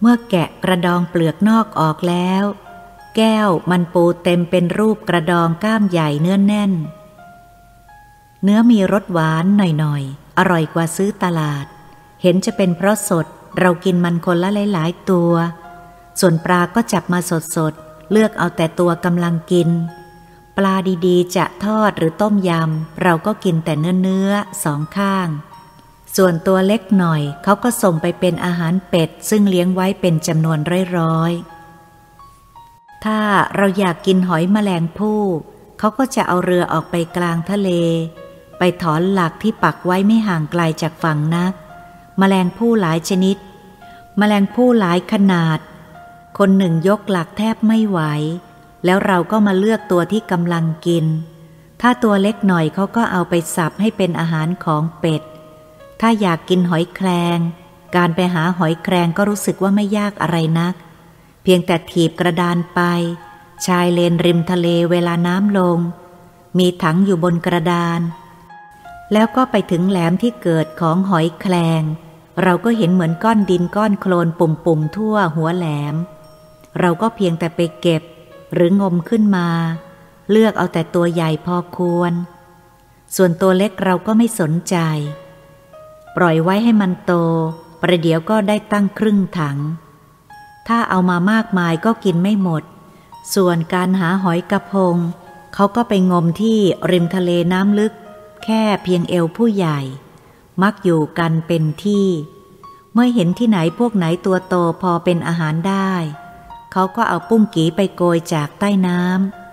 [0.00, 2.44] เมื่อแกะกระดองเปลือกนอกออกแล้ว
[3.16, 6.72] แก้วมันปูเต็มเป็นรูปกระดองก้ามใหญ่เนื้อแน่น
[8.44, 11.66] เนื้อมีรสหวานหน่อยๆ อร่อยกว่าซื้อตลาด
[12.22, 13.26] เห็นจะเป็นเพราะสด
[13.60, 15.32] เรากินมันคนละหลายๆตัว
[16.20, 17.18] ส่วนปลาก็จับมา
[17.56, 19.68] สดๆ เลือกเอาแต่ตัวกำลังกิน
[20.56, 20.74] ปลา
[21.06, 24.30] ดีๆ จะทอดหรือต้มยำ เราก็กินแต่เนื้อเนื้อ
[24.64, 25.28] สองข้าง
[26.16, 30.58] ส่วนตัวเล็กหน่อย เขาก็ส่งไปเป็นอาหารเป็ด ซึ่งเลี้ยงไว้เป็นจำนวน
[30.96, 33.20] ร้อยๆถ้า
[33.56, 35.22] เราอยากกินหอยแมลงภู่
[35.78, 37.70] เขาก็จะเอาเรือออกไปกลางทะเล
[38.62, 41.52] ไปถอนหลักที่ปักไว้ไม่ห่างไกลจากฝั่งนัก
[42.18, 43.36] แมลงผู้หลายชนิด
[44.18, 45.58] แมลงผู้หลายขนาด
[46.38, 48.00] คนหนึ่งยกหลักแทบไม่ไหว
[48.84, 51.06] แล้วเราก็มาเลือกตัวที่กำลังกิน
[51.80, 55.22] ถ้าตัวเล็กหน่อยเขาก็เอาไปสับให้เป็นอาหารของเป็ด
[56.00, 57.38] ถ้าอยากกินหอยแครง
[57.96, 60.74] การไปหาหอยแครงก็รู้สึกว่าไม่ยากอะไรนัก
[61.42, 62.80] เพียงแต่ถีบกระดานไป
[63.66, 65.78] ชายเลนริมทะเลเวลาน้ำลง
[66.58, 68.00] มีถังอยู่บนกระดาน
[69.12, 71.82] แล้วก็ไปถึงแหลมที่เกิดของหอยแคลง
[72.42, 75.94] เราก็เห็นเหมือนก้อนดินก้อนโคลนปุ่มๆทั่วหัวแหลม
[76.80, 78.02] เราก็เพียงแต่ไปเก็บ
[78.54, 79.48] หรืองมขึ้นมา
[80.30, 82.12] เลือกเอาแต่ตัวใหญ่พอควร
[83.16, 84.76] ส่วนตัวเล็กเราก็ไม่สนใจ
[86.16, 87.12] ปล่อยไว้ให้มันโต
[87.82, 89.58] ประเดี๋ยวก็ได้ตั้งครึ่งถัง
[90.68, 92.62] ถ้าเอามามากมายก็กินไม่หมด
[93.34, 94.96] ส่วนการหาหอยกระพง
[95.54, 96.58] เขาก็ไปงมที่
[96.90, 97.92] ริมทะเลน้ำลึก
[98.44, 99.80] แค่เพียงเอวผู้ใหญ่
[100.62, 102.06] มักอยู่กันเป็นที่
[102.92, 105.92] เมื่อเห็นที่ไหนพวกไหนตัวโตพอเป็นอาหารได้
[106.72, 109.00] เขาก็เอาปุ้งกีไปโกยจากใต้น้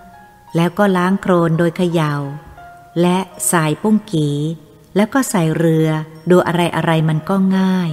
[0.01, 2.13] ำแล้วก็ล้างโครนโดยเขยา่า
[3.01, 3.17] และ
[3.47, 4.29] ใส่ปุ้งกี
[4.95, 5.87] แล้วก็ใส่เรือ
[6.29, 7.91] ดูอะไรอะไรมันก็ง่าย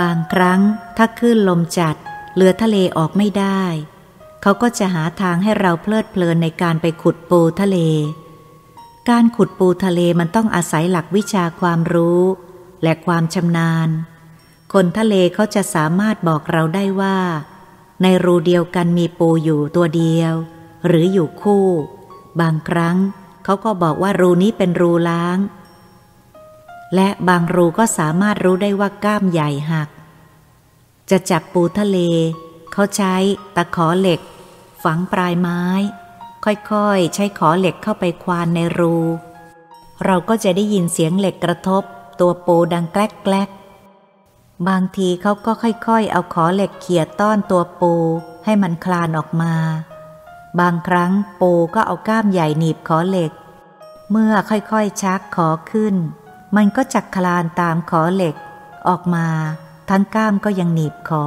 [0.00, 0.60] บางครั้ง
[1.00, 1.96] ถ้าคลื่นลมจัด
[2.36, 3.62] เรือทะเลออกไม่ได้
[4.42, 7.78] เขาก็จะหาทางให้เราเพลิดเพลินในการไปขุดปูทะเล
[9.10, 12.22] การขุดปูทะเลมันต้องอาศัยหลักวิชาความรู้
[12.82, 13.88] และความชำนาญ
[14.72, 17.18] คนทะเลเขาจะสามารถบอกเราได้ว่า
[18.02, 20.34] ในรูเดียวกันมีปูอยู่ตัวเดียว
[20.86, 21.66] หรืออยู่คู่
[22.40, 22.96] บางครั้ง
[23.44, 25.38] เขาก็บอกว่ารูนี้เป็นรูล้าง
[26.94, 29.88] และบางรูก็สามารถรู้ได้ว่าก้ามใหญ่หัก
[31.10, 31.98] จะจับปูทะเล
[32.72, 33.14] เขาใช้
[33.56, 34.20] ตะขอเหล็ก
[34.84, 35.62] ฝังปลายไม้
[36.44, 38.96] ค่อยๆ ใช้ขอเหล็กเข้าไปควานในรู
[40.04, 41.82] เราก็จะได้ยินเสียงเหล็กกระทบ
[42.20, 43.48] ตัวปูดังแกลกแกลก
[44.68, 47.92] บางทีเขาก็ค่อยๆ เอาขอเหล็กเขี่ยต้อนตัวปู
[48.44, 49.54] ให้มันคลานออกมา
[50.60, 53.32] บางครั้งปูก็เอาก้ามใหญ่หนีบขอเหล็ก
[54.10, 55.94] เมื่อค่อยๆชักขอขึ้น
[56.56, 58.34] มันก็จักคลานตามขอเหล็ก
[58.88, 59.26] ออกมา
[59.88, 61.26] ทั้งก้ามก็ยังหนีบขอ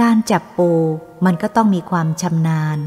[0.00, 0.70] การจับปู
[1.24, 2.78] มันก็ต้องมีความชำนาญ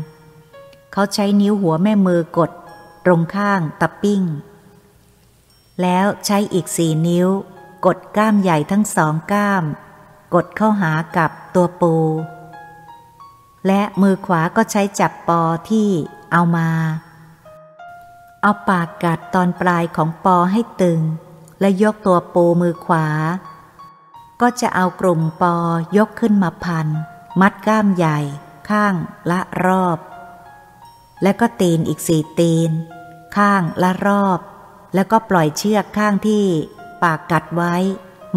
[0.93, 2.51] เขาใช้นิ้วหัวแม่มือกด
[3.05, 4.23] ตรงข้างตะปิ้ง
[5.81, 7.27] แล้วใช้อีกสี่นิ้ว
[7.85, 9.63] กดก้ามใหญ่ทั้งสองก้าม
[10.33, 11.95] กดเข้าหากับตัวปู
[13.67, 15.89] และมือขวาก็ใช้จับปอที่
[16.31, 16.69] เอามา
[18.41, 20.99] เอาปากกัดตอนปลายของปอให้ตึง
[21.59, 23.07] และยกตัวปูมือขวา
[24.41, 25.57] ก็จะเอากลุ่มปอ
[25.97, 26.87] ยกขึ้นมาพัน
[27.41, 28.19] มัดก้ามใหญ่
[28.69, 28.93] ข้าง
[29.31, 29.99] ละรอบ
[31.23, 32.71] และก็ตีนอีกสี่ตีน
[33.37, 34.39] ข้างละรอบ
[34.95, 36.45] แล้วก็ปล่อยเชือกข้างที่
[37.03, 37.75] ปากกัดไว้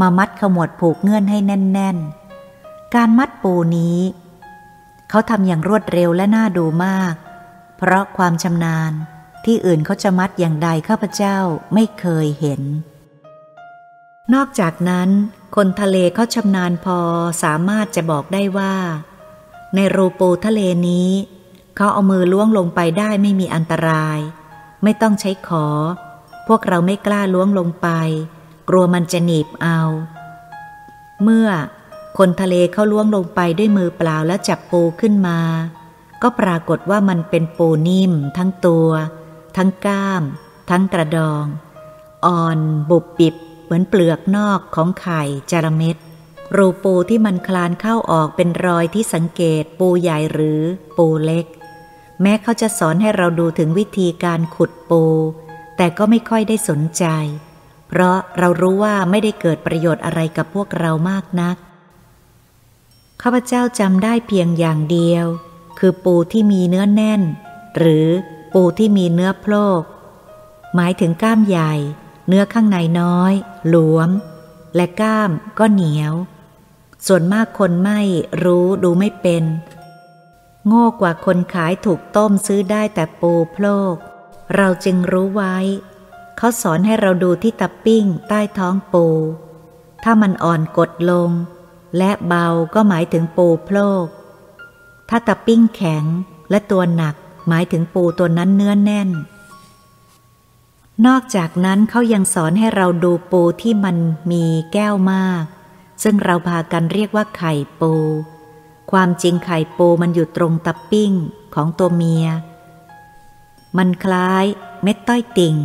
[0.00, 1.98] มามัดขมวดผูกเงื่อนให้แน่น
[2.44, 3.98] ๆ การมัดปูนี้
[5.10, 7.14] เขาทำอย่างรวดเร็วและน่าดูมาก
[7.76, 8.92] เพราะความชำนาญ
[9.44, 11.38] ที่อื่นเขาจะมัดอย่างใดข้าพเจ้า
[11.74, 12.62] ไม่เคยเห็น
[14.34, 15.08] นอกจากนั้น
[15.62, 16.98] คนทะเลเขาชำนาญพอ
[17.42, 18.74] สามารถจะบอกได้ว่า
[19.74, 21.10] ในรูปูทะเลนี้
[21.76, 24.18] เขาเอามือล้วงลงไปได้ไม่มีอันตราย
[24.82, 25.66] ไม่ต้องใช้ขอ
[26.48, 27.88] พวกเราไม่กล้าล้วงลงไป
[28.68, 29.80] กลัวมันจะหนีบเอา
[31.22, 31.48] เมื่อ
[32.18, 35.40] คนทะเลเขาล้วงลงไปด้วยมือเปล่าแล้วจับปูขึ้นมา
[36.22, 38.88] ก็ปรากฏว่ามันเป็นปูนิ่ม ทั้งตัว
[39.56, 40.22] ทั้งก้าม
[40.70, 41.44] ทั้งกระดอง
[42.26, 42.58] อ่อน
[42.90, 43.36] บุบบิบ
[43.68, 45.96] เหมือนเปลือกนอกของไข่จระเม็ด
[46.56, 50.60] รูปูที่มันคลานเข้าออกเป็นรอยที่สังเกตปูใหญ่หรือ
[50.96, 51.46] ปูเล็ก
[52.22, 55.04] แม้เขาจะสอนให้เราดูถึงวิธีการขุดปู
[55.76, 57.04] แต่ก็ไม่ค่อยได้สนใจ
[57.88, 61.56] เพราะเรารู้ว่าไม่ได้เกิดประโยชน์อะไรกับพวกเรามากนัก
[63.22, 65.26] ข้าพเจ้าจำได้เพียงอย่างเดียว
[65.78, 67.22] คือปูที่มีเนื้อแน่น
[67.76, 68.06] หรือ
[68.54, 69.82] ปูที่มีเนื้อโพลก
[70.74, 71.72] หมายถึงก้ามใหญ่
[72.28, 73.32] เนื้อข้างในน้อย
[73.68, 74.10] หลวม
[74.76, 76.14] และก้ามก็เหนียว
[77.06, 78.00] ส่วนมากคนไม่
[78.44, 79.44] รู้ดูไม่เป็น
[80.66, 83.94] โง่กว่าคนขายถูกต้มซื้อได้แต่ปูโพลก
[84.56, 85.56] เราจึงรู้ไว้
[86.36, 89.06] เขาสอนให้เราดูที่ตะปิ้งใต้ท้องปู
[90.04, 91.30] ถ้ามันอ่อนกดลง
[91.98, 94.06] และเบาก็หมายถึงปูโพลก
[95.08, 96.04] ถ้าตะปิ้งแข็ง
[96.50, 97.14] และตัวหนัก
[97.48, 99.08] หมายถึงปูตัวนั้นเนื้อแน่น
[101.06, 103.96] นอกจากนั้นเขายังสอนให้เราดูปูที่มัน
[104.30, 105.44] มีแก้วมาก
[106.02, 107.92] ซึ่งเราพากันเรียกว่าไข่ปู
[108.90, 111.12] ความจริงไข่ปูมันอยู่ตรงตะปิ้ง
[111.54, 112.26] ของตัวเมีย
[113.76, 114.44] มันคล้าย
[114.82, 115.56] เม็ดต้อยติ่ง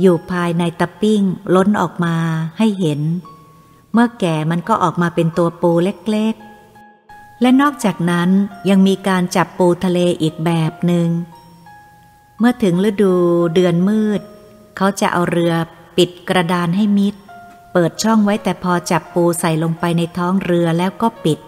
[0.00, 1.22] อยู่ภายในตะปิ้ง
[1.54, 2.16] ล้นออกมา
[2.58, 3.00] ให้เห็น
[3.92, 8.28] เมื่อแก่มันก็ออกมาเป็นตัวปูเล็กๆ และนอกจากนั้น
[8.70, 11.08] ยังมีการจับปูทะเลอีกแบบหนึง่ง
[12.38, 13.14] เมื่อถึงฤดู
[13.54, 14.20] เดือนมืด
[14.76, 15.54] เขาจะเอาเรือ
[15.96, 17.14] ปิดกระดานให้มิด
[17.72, 21.38] เปิดช่องไว้แต่พอจับปูใส่ลงไปในท้องเรือแล้วก็ปิด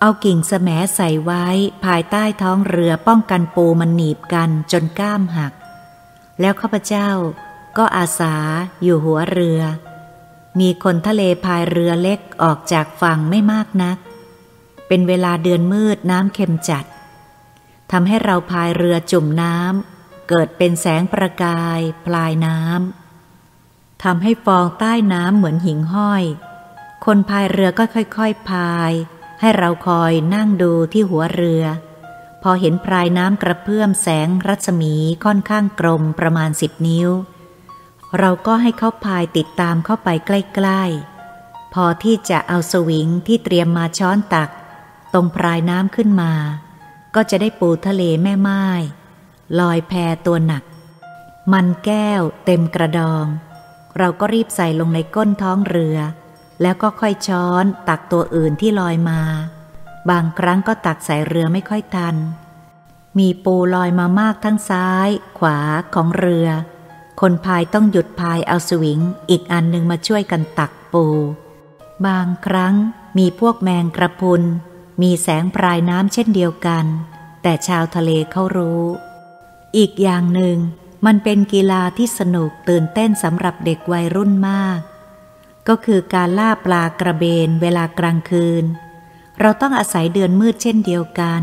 [0.00, 1.46] เอากิ่งแสมใส่ไว้
[1.84, 5.52] ภายใต้ท้องเรือป้องกันปูมันหนีบกันจนก้ามหัก
[6.40, 7.08] แล้วข้าพเจ้า
[7.78, 8.34] ก็อาสา
[8.82, 9.60] อยู่หัวเรือ
[10.60, 13.98] มีคนทะเลพายเรือเล็กออกจากฝั่งไม่มากนัก
[14.88, 16.84] เป็นเวลาเดือนมืดน้ำเค็มจัด
[17.92, 19.95] ทำให้เราพายเรือจุ่มน้ำ
[20.28, 26.24] เกิดเป็นแสงประกายปลายน้ำทำให้ฟองใต้น้ำเหมือนหิ่งห้อย
[27.04, 28.92] คนพายเรือก็ค่อยๆพาย
[29.40, 31.64] ให้เราคอยนั่งดูที่หัวเรือ
[32.42, 37.10] พอเห็นปลายน้ำกระเพื่อมแสงรัศมีค่อนข้างกลมประมาณสิบนิ้ว
[38.18, 40.82] เราก็ให้เขาพายติดตามเข้าไปใกล้
[41.28, 44.50] ๆ พอที่จะเอาสวิงที่เตรียมมาช้อนตัก
[45.12, 46.32] ตรงพรายน้ำขึ้นมา
[47.14, 48.66] ก็จะได้ปูทะเลแม่ไม้
[49.60, 49.92] ลอยแพ
[50.26, 50.64] ตัวหนัก
[51.52, 53.26] มันแก้วเต็มกระดอง
[53.98, 55.98] เราก็รีบใส่ลงในก้นท้องเรือ
[56.62, 59.20] แล้วก็ค่อยช้อนตักตัวอื่นที่ลอยมา
[60.10, 62.16] บางครั้งก็ตักใส่เรือไม่ค่อยทัน
[63.18, 65.58] มีปูลอยมามากทั้งซ้าย ขวา
[65.94, 66.48] ของเรือ
[67.20, 71.04] คนพายต้องหยุดพายเอาสวิง อีกอันหนึ่งมาช่วยกันตักปู
[72.06, 72.74] บางครั้ง
[73.18, 74.42] มีพวกแมงกระพุน
[75.02, 76.84] มีแสงปลายน้ำเช่นเดียวกัน
[77.42, 78.84] แต่ชาวทะเลเขารู้
[79.76, 80.58] อีกอย่างหนึ่ง
[81.06, 84.80] มันเป็นกีฬาที่สนุกตื่นเต้นสำหรับเด็กวัยรุ่นมาก
[85.68, 88.64] ก็คือการล่าปลากระเบนเวลากลางคืน
[89.40, 91.42] เราต้องอาศัยเดือนมืดเช่นเดียวกัน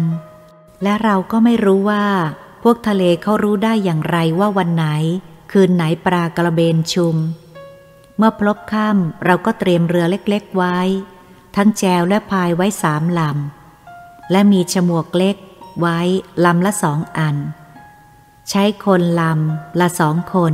[0.83, 2.05] และเราก็ไม่รู้ว่า
[2.63, 4.85] พวกทะเลเขารู้ได้อย่างไรว่าวันไหน
[5.51, 7.15] คืนไหนปลากระเบนชุม
[8.17, 10.79] เมื่อพลบค่ำเราก็เตรียมเรือเล็กๆไว้
[11.55, 15.35] ทั้งแจวและพายไว้สามลำและมีฉมวกเล็ก
[15.79, 15.99] ไว้
[16.45, 17.35] ลำละสองอัน
[18.49, 20.53] ใช้คนลำละสองคน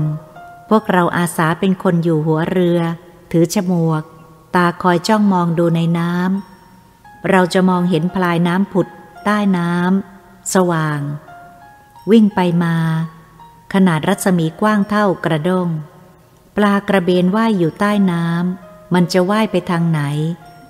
[0.69, 2.79] พวกเราอาสาเป็นคนอยู่หัวเรือ
[3.31, 4.03] ถือฉมวก
[4.55, 8.87] ตาคอยจ้องมองดูในน้ำเราจะมองเห็นพลายน้ำผุด
[9.25, 11.01] ใต้น้ำสว่าง
[12.11, 12.75] วิ่งไปมา
[13.73, 15.69] ขนาดรัศมีกว้างเท่ากระด้ง
[16.57, 20.01] ปลากระเบนว่ายอยู่ใต้น้ำมันจะว่ายไปทางไหน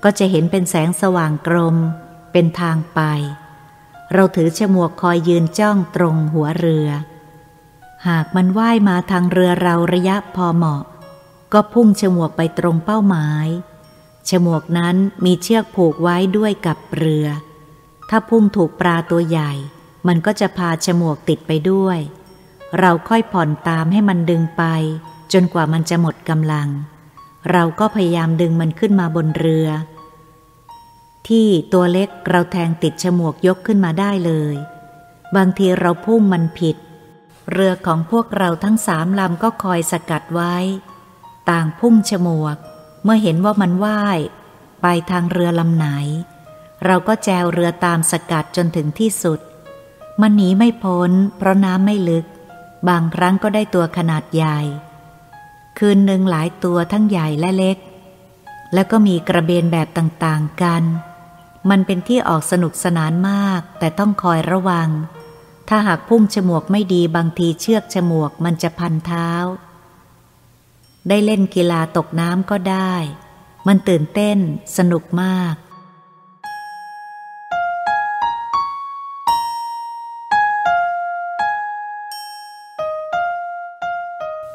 [0.03, 1.77] ก็จะเห็นเป็นแสงสว่างกลม
[2.31, 2.99] เป็นทางไป
[4.13, 6.89] เราถือฉมวกคอยยืนจ้องตรงหัวเรือ
[8.07, 10.83] หากมันว่ายมาทางเรือเราระยะพอเหมาะ
[11.53, 13.47] ก็พุ่งฉมวกไปตรงเป้าหมาย
[14.29, 14.95] ฉมวกนั้น
[15.25, 17.25] มีเชือกผูกไว้ด้วยกับเรือ
[18.09, 19.51] ถ้าพุ่งถูกปลาตัวใหญ่
[20.07, 21.99] มันก็จะพาฉมวกติดไปด้วย
[22.79, 24.63] เราค่อยผ่อนตามให้มันดึงไป
[25.33, 26.69] จนกว่ามันจะหมดกำลัง
[27.51, 29.67] เราก็พยายามดึงมันขึ้นมาบนเรือ
[31.29, 34.55] ที่ตัวเล็กเราแทงติดฉมวกยกขึ้นมาได้เลย
[35.35, 36.77] บางทีเราพุ่งมันผิด
[37.51, 40.55] เรือของพวกเราทั้งสามลำก็คอยสกัดไว้
[41.49, 42.57] ต่างพุ่งฉมวก
[43.03, 44.19] เมื่อเห็นว่ามันว่าย
[44.81, 45.87] ไปทางเรือลำไหน
[46.85, 49.39] เราก็แจวเรือตามสกัดจนถึงที่สุด
[50.21, 52.25] มันหนีไม่พ้น เพราะน้ำไม่ลึก
[52.89, 54.59] บางครั้งก็ได้ตัวขนาดใหญ่
[55.77, 57.77] คืนหนึ่งหลายตัวทั้งใหญ่และเล็ก
[58.73, 60.83] แล้วก็มีกระเบนแบบต่างๆกัน
[61.69, 64.89] มันเป็นที่ออกสนุกสนานมาก แต่ต้องคอยระวัง
[65.69, 69.29] ถ้าหากพุ่งฉมวกไม่ดีบางทีเชือกฉมวกมันจะพันเท้า
[71.09, 72.93] ได้เล่นกีฬาตกน้ำก็ได้
[73.67, 74.37] มันตื่นเต้น
[74.77, 75.55] สนุกมาก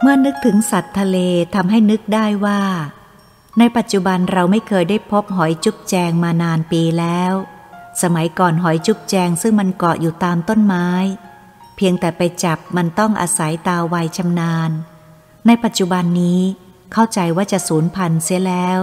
[0.01, 1.19] เมื่อนึกถึงสัตว์ทะเล
[1.55, 2.61] ทำให้นึกได้ว่า
[3.59, 7.33] ในปัจจุบันเราไม่เคยได้พบหอยจุ๊บแจงมานานปีแล้ว
[8.03, 10.89] สมัยก่อนหอยจุกแจงซึ่งมันเกาะอยู่ตามต้นไม้
[11.77, 14.71] เพียงแต่ไปจับมันต้องอาศัยตาไวชำนาญ
[15.47, 16.41] ในปัจจุบันนี้
[16.93, 18.81] เข้าใจว่าจะสูญพันธุ์เสียแล้ว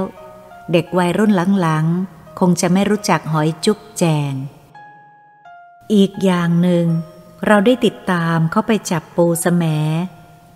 [0.72, 4.34] เด็กวัยรุ่นหลังๆ คงจะไม่รู้จักหอยจุกแจง
[5.94, 6.86] อีกอย่างหนึ่ง
[7.48, 9.64] เราได้ติดตามเข้าไปจับปูสแม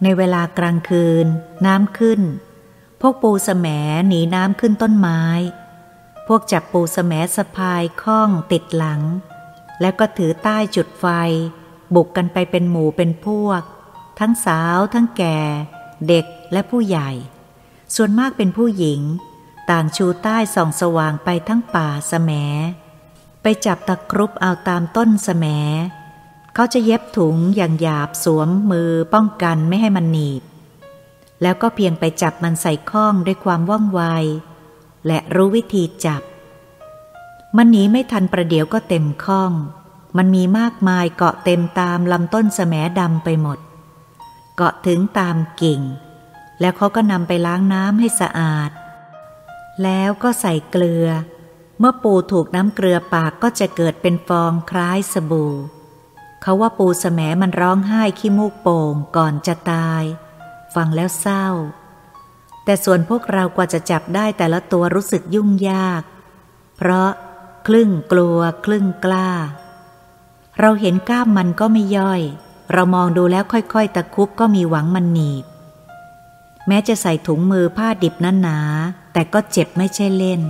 [0.04, 1.26] ในเวลากลางคืน
[1.66, 2.22] น้ำขึ้น
[3.08, 3.68] วกปูสแม
[4.08, 5.22] หนีน้ำขึ้นต้นไม้
[6.28, 9.02] พวกจับปูสแมสะพายข้องติดหลัง
[9.82, 11.06] แล้วก็ถือใต้จุดไฟ
[11.96, 13.62] บุกกันไปเป็นหมู่เป็นพวก
[14.20, 15.40] ทั้งสาวทั้งแก่
[16.08, 17.12] เด็กและผู้ใหญ่
[17.96, 19.02] ส่วนมากเป็นผู้หญิง
[19.70, 22.32] ต่างชูใต้ส่องสว่างไปทั้งป่าสแม
[23.42, 25.46] ไปจับตะครุบเอาตามต้นสแม
[26.54, 30.44] เขาจะเย็บถุงอย่างหยาบสวมมือป้องกันไม่ให้มันหนีบ
[31.42, 34.02] แล้วก็เพียงไปจับมันใส่ข้องด้วยความว่องไว
[35.08, 36.22] และรู้วิธีจับ
[37.58, 39.52] มันหนีไม่ทันประเดี๋ยวก็เต็มข้อง
[40.18, 43.60] มันมีมากมายเกาะเต็มตามลำต้นแสมดำไปหมด
[44.56, 45.82] เกาะถึงตามกิ่ง
[46.60, 48.72] แล้วเขาก็นำไปล้างน้ำให้สะอาด
[49.84, 51.08] แล้วก็ใส่เกลือ
[51.80, 55.54] เมื่อปูถูกน้ำเกลือปากก็จะเกิดเป็นฟองคล้ายสบู่
[56.42, 60.04] เขาว่าปูแสมมันร้องไห้ขี้มูกโป่งก่อนจะตาย
[60.76, 61.48] ฟังแล้วเศร้า
[62.64, 66.02] แต่ส่วนพวกเรากว่าจะจับได้แต่ละตัวรู้สึกยุ่งยาก
[66.78, 67.10] เพราะ
[67.68, 69.30] ครึ่งกลัวครึ่งกล้า
[70.60, 72.22] เราเห็นก้ามมันก็ไม่ย่อย
[72.74, 75.46] เรามองดูแล้วค่อยๆ ตะคุบก็มีหวังมันหนีบ
[76.68, 78.60] แม้จะใส่ถุงมือผ้าดิบนั้นหนา
[79.14, 80.42] แต่ก็เจ็บไม่ใช่เล่น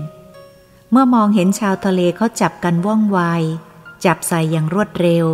[0.91, 3.19] เมื่อมองเห็นชาวทะเลเขาจับกันว่องไว
[4.05, 5.25] จับใส่อย่างรวดเร็ว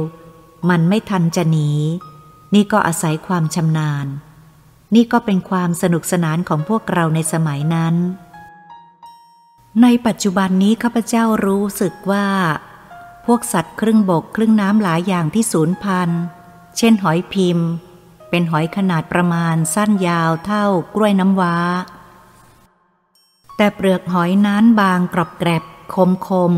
[0.69, 1.69] มันไม่ทันจะหนี
[2.53, 4.07] นี่ก็อาศัยความชำนาญ
[4.95, 7.95] นี่ก็เป็นความสนุกสนานของพวกเราในสมัยนั้น
[9.81, 12.27] ในปัจจุบันนี้ข้าพเจ้ารู้สึกว่า
[13.25, 16.21] พวกสัตว์ครึ่งบกครึ่งน้ำหลายอย่างที่สูญพันธุ์
[16.77, 17.67] เช่นหอยพิมพ์
[18.29, 20.65] เป็นหอยขนาดประมาณสั้นยาวเท่า
[20.95, 21.57] กล้วยน้ำว้า
[23.57, 25.63] แต่เปลือกหอยนั้นบางกรอบแกรบ
[25.93, 26.53] คมคม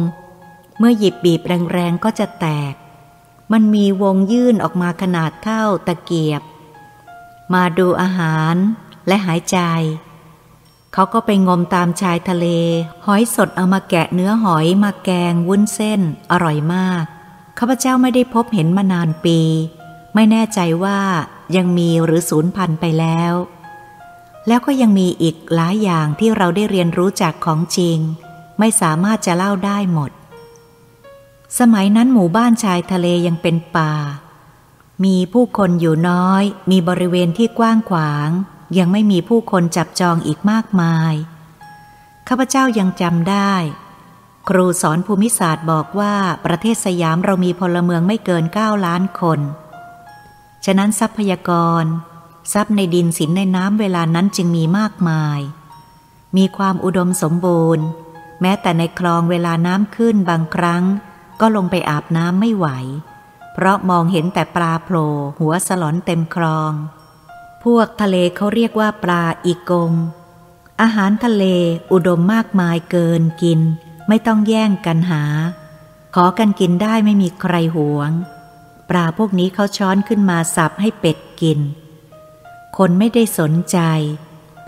[0.78, 2.74] เมื่อหยิบบีบแรงๆก็จะแตก
[3.52, 6.42] มันมีวงยื่นออกมาขนาดเท่าตะเกียบ
[7.54, 8.56] มาดูอาหาร
[9.08, 9.60] และหายใจ
[10.93, 12.47] เขาก็ไปงมตามชายทะเล
[13.06, 16.01] หอยสดเอามาแกะเนื้อหอยมาแกงวุ้นเส้น
[16.32, 17.04] อร่อยมาก
[17.58, 19.39] ข้าพเจ้าไม่ได้พบเห็นมานานปี
[20.16, 20.99] ไม่แน่ใจว่า
[21.56, 23.34] ยังมีหรือสูญพันธุ์ไปแล้ว
[24.47, 27.97] แล้วก็ยังมีอีกหลายอย่างที่เราได้เรียนรู้จากของจริง
[28.60, 30.12] ไม่สามารถจะเล่าได้หมด
[31.60, 33.91] สมัยนั้นหมู่บ้านชายทะเลยังเป็นป่า
[35.06, 38.30] มีผู้คนอยู่น้อย มีบริเวณที่กว้างขวาง
[38.78, 41.14] ยังไม่มีผู้คนจับจองอีกมากมาย
[42.28, 43.54] ข้าพเจ้ายังจำได้
[44.50, 46.16] ครูสอนภูมิศาสตร์บอกว่า
[46.46, 49.39] ประเทศสยามเรามีพลเมืองไม่เกิน 9 ล้านคน
[50.66, 51.84] ฉะนั้นทรัพยากร
[52.54, 55.39] ทรัพย์ในดินสินในน้ำเวลานั้นจึงมีมากมาย
[56.38, 57.86] มีความอุดมสมบูรณ์
[58.41, 60.84] แม้แต่ในคลองเวลาน้ำขึ้นบางครั้ง
[61.39, 62.68] ก็ลงไปอาบน้ำไม่ไหว
[63.54, 66.72] เพราะมองเห็นแต่ปลาโผล่หัวสลอนเต็มคลอง
[67.64, 69.91] พวกทะเลเขาเรียกว่าปลาอีกง
[70.82, 71.43] อาหารทะเล
[71.91, 73.60] อุดมมากมายเกินกิน
[74.08, 75.24] ไม่ต้องแย่งกันหา
[76.16, 78.12] ขอกันกินได้ไม่มีใครหวง
[78.89, 81.60] ปลาพวกนี้เขาช้อนขึ้นมาสับให้เป็ดกิน
[82.78, 83.80] คนไม่ได้สนใจ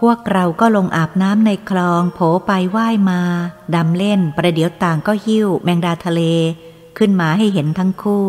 [0.01, 3.21] พวกเราก็ลงอาบน้ำในคลองโผไปไหว้มา
[3.75, 6.21] ดำเล่นประเดี๋ยวต่างก็หิ้วแมงดาทะเล
[6.97, 8.27] ขึ้นมาให้เห็นทั้งคู่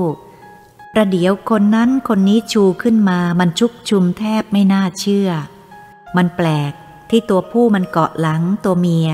[0.92, 5.30] ประเดี๋ยวคนนั้นคนนี้ชูขึ้นมามันชุกชุมแทบไม่น่าเชื่อ
[6.16, 6.72] มันแปลก
[7.10, 9.08] ที่ตัวผู้มันเกาะหลังตัวเมีย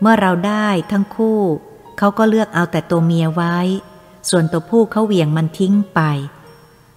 [0.00, 1.40] เมื่อเราได้ทั้งคู่
[1.98, 3.56] เขาก็เลือกเอาแต่ตัวเมียไว้
[4.30, 6.00] ส่วนตัวผู้เขาเหวี่ยงมันทิ้งไป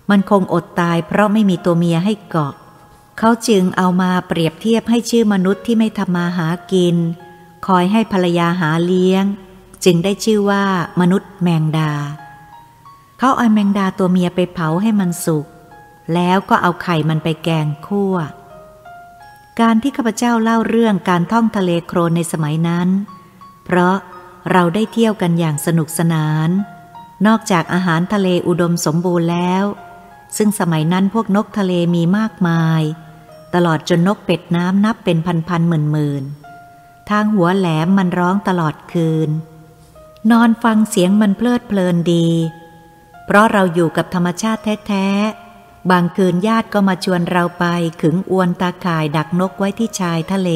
[0.09, 2.53] มันคงอดตายเพราะไม่มีตัวเมียให้เกาะ
[3.19, 6.95] เขาจึงเอามาเปรียบเทียบให้ชื่อมนุษย์ที่ไม่ทำมาหากิน
[7.67, 9.23] คอยให้ภรรยาหาเลี้ยง
[9.85, 10.63] จึงได้ชื่อว่า
[10.99, 11.93] มนุษย์แมงดา
[13.19, 15.45] เขาเอาแมงดาตัวเมียไปเผาให้มันสุก
[16.13, 18.15] แล้วก็เอาไข่มันไปแกงคั่ว
[19.59, 22.89] การที่ข้าพเจ้าเล่าเรื่องการท่องทะเลโครนในสมัยนั้น
[23.65, 23.95] เพราะ
[24.51, 26.49] เราได้เที่ยวกันอย่างสนุกสนาน
[27.27, 29.63] นอกจากอาหารทะเลอุดมสมบูรณ์แล้ว
[30.37, 32.81] ซึ่งสมัยนั้นพวกนกทะเลมีมากมาย
[33.53, 35.17] ตลอดจนนกเป็ดน้ำนับเป็น
[35.47, 39.29] พันๆหมื่นๆ ทางหัวแหลมมันร้องตลอดคืน
[40.31, 42.27] นอนฟังเสียงมันเพลิดเพลินดี
[43.31, 47.65] เพราะเราอยู่กับธรรมชาติแท้ๆ บางคืนญาติก็มาชวนเราไป
[48.01, 50.51] ขึงอวนตาข่ายดักนกไว้ที่ชายทะเล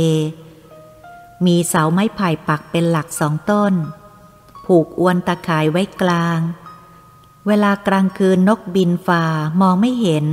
[1.45, 3.73] มีเสาไม้ไผ่ปักเป็นหลักสองต้น
[4.65, 6.39] ผูกอวนตาข่ายไว้กลาง
[7.47, 9.25] เวลากลางคืนนกบินฝ่า
[9.61, 10.25] มองไม่เห็น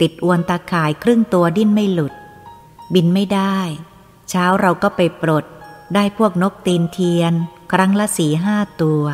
[0.00, 2.14] ติดอวนตาข่ายครึ่งตัวดิ้นไม่หลุด
[2.94, 3.58] บินไม่ได้
[4.28, 5.44] เช้าเราก็ไปปลด
[5.94, 7.32] ได้พวกนกตีนเทียน
[7.72, 9.04] ครั้งละสี่ห้าตัว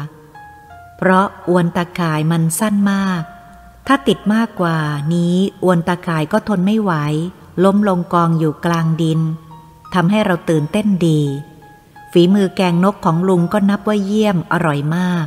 [1.02, 3.22] เพราะอวนตาข่ายมันสั้นมาก
[3.86, 4.78] ถ้าติดมากกว่า
[5.14, 6.92] นี้อวนตาข่ายก็ทนไม่ไหว
[7.64, 9.20] ล้มลงกองอยู่กลางดิน
[9.94, 11.20] ทำให้เราตื่นเต้นดี
[12.12, 15.26] ฝีมือแกงนกของลุงก็นับว่าเยี่ยมอร่อยมาก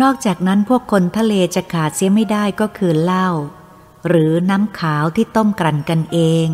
[0.00, 3.28] นอกจากนั้นพวกคนทะเลจะขาดเสียไม่ได้ก็คือเหล้า
[4.08, 6.48] หรือน้ำขาวที่ต้มกลั่นกันเอง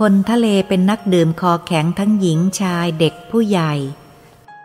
[0.00, 3.72] คนทะเลเป็นนักดื่มคอแข็งทั้งหญิงชายเด็กผู้ใหญ่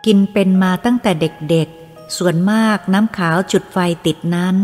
[0.06, 4.56] กินเป็นมาตั้งแต่เด็กๆ ส่วนมากน้ำขาวจุดไฟติดนั้น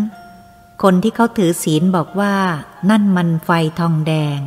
[0.82, 2.36] คนที่เขาถือศีลบอกว่า
[2.90, 4.40] นั่นมันไฟทองแดง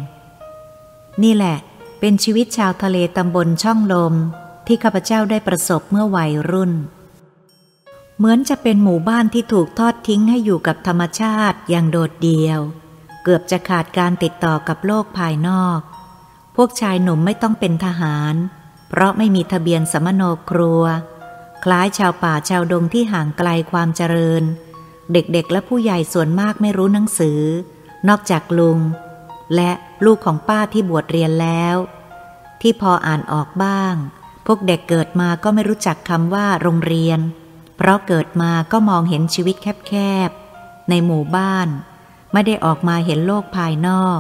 [1.24, 1.58] นี่แหละ
[2.00, 4.14] เป็นชีวิตชาวทะเลตำบลช่องลม
[4.68, 6.74] ที่ข้าพเจ้าได้ประสบเมื่อวัยรุ่น
[8.18, 12.60] เหมือนจะเป็นหมู่บ้านที่ถูกทอดทิ้งให้อยู่กับธรรมชาติอย่างโดดเดี่ยว
[13.24, 15.80] เกือบจะขาดการติดต่อกับโลกภายนอก
[16.56, 18.36] พวกชายหนุ่มไม่ต้องเป็นทหาร
[18.90, 20.84] เพราะไม่มีทะเบียนสมโนครัว
[21.72, 24.44] ล้ายชาวป่าชาวดงที่ห่างไกลความเจริญ
[25.14, 27.40] เด็กๆและผู้ใหญ่ส่วนมากไม่รู้หนังสือ
[28.08, 28.80] นอกจากลุง
[29.56, 29.72] และ
[30.06, 31.76] ลูกของป้าที่บวชเรียนแล้ว
[32.62, 33.96] ที่พออ่านออกบ้าง
[34.46, 37.20] พวกเด็กเกิดมาก็ไม่รู้จักคำว่าโรงเรียน
[37.78, 39.56] เพราะเกิดมาก็มองเห็นชีวิต
[39.88, 39.94] แค
[40.28, 41.68] บๆ ในหมู่บ้าน
[42.34, 44.20] ไม่ได้ออกมาเห็นโลกภายนอก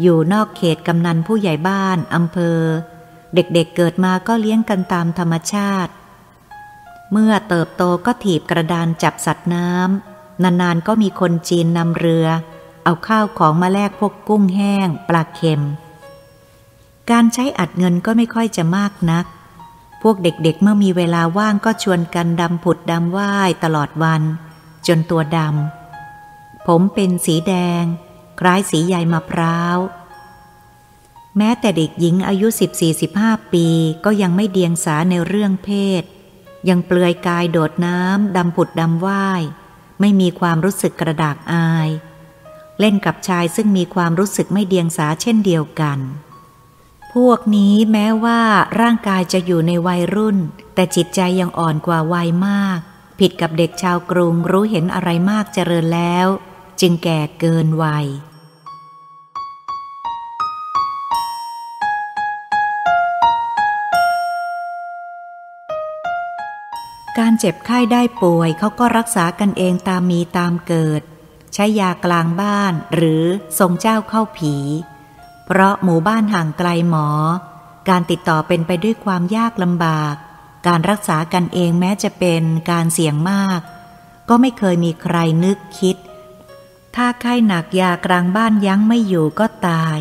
[0.00, 2.58] อยู่นอกเขตกำนันผู้ใหญ่บ้านอำเภอ
[3.34, 5.92] เด็กๆเเกิดมาก็เลี้ยงกันตามธรรมชาติ
[7.12, 12.26] เมื่อเติบโตก็ถีบกระดานจับสัตว์น้ำนานๆก็มีคนจีนนำเรือ
[12.84, 15.62] เอาข้าวของมาแลกพวกกุ้งแห้ง ปลาเค็ม
[17.10, 19.26] การใช้อัดเงินก็ไม่ค่อยจะมากนัก
[20.02, 24.22] พวกเด็กๆเมื่อมีเวลาว่างก็ชวนกันดำผุดดำว่ายตลอดวัน
[24.86, 27.84] จนตัวดำ ผมเป็นสีแดง
[28.40, 29.78] คล้ายสีใยมะพร้าว
[31.36, 32.46] แม้แต่เด็กหญิงอายุ
[33.00, 33.66] 14-15 ปี
[34.04, 36.02] ก็ยังไม่เดียงสาในเรื่องเพศ
[36.68, 39.42] ยังเปลือยกายโดดน้ำดำผุดดำว่าย
[40.00, 41.88] ไม่มีความรู้สึกกระดากอาย
[42.80, 45.98] เล่นกับชายซึ่งมีความรู้สึกไม่เดียงสาเช่นเดียวกัน
[47.12, 48.40] พวกนี้แม้ว่า
[48.80, 50.38] ร่างกายจะอยู่ในวัยรุ่น
[50.74, 52.78] แต่จิตใจยังอ่อนกว่าวัยมาก
[53.18, 56.26] ผิดกับเด็กชาวกรุงรู้เห็นอะไรมากเจริญแล้ว
[56.80, 58.06] จึงแก่เกินวัย
[67.18, 71.02] การเจ็บไข้ได้ป่วยเขาก็รักษากันเองตามมีตามเกิด
[71.54, 73.24] ใช้ยากลางบ้านหรือ
[73.58, 74.56] ทรงเจ้าเข้าผี
[75.46, 77.08] เพราะหมู่บ้านห่างไกลหมอ
[77.88, 80.14] การติดต่อเป็นไปด้วยความยากลำบาก
[80.66, 83.60] การรักษากันเองแม้จะเป็นการเสี่ยงมาก
[84.28, 85.96] ก็ไม่เคยมีใครนึกคิด
[86.96, 89.98] ถ้าไข้หนักยากลางบ้านยั้งไม่อยู่ก็ตาย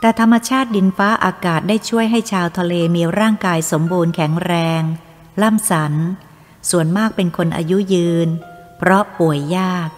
[0.00, 4.82] แต่ธรรมชาติดินฟ้าอากาศได้ช่วยให้ชาวทะเลมีร่างกายสมบูรณ์แข็งแรง
[5.42, 5.94] ล่ำสัน
[6.70, 8.28] ส่วนมากเป็นคนอายุยืน
[8.78, 9.90] เพราะป่วยยาก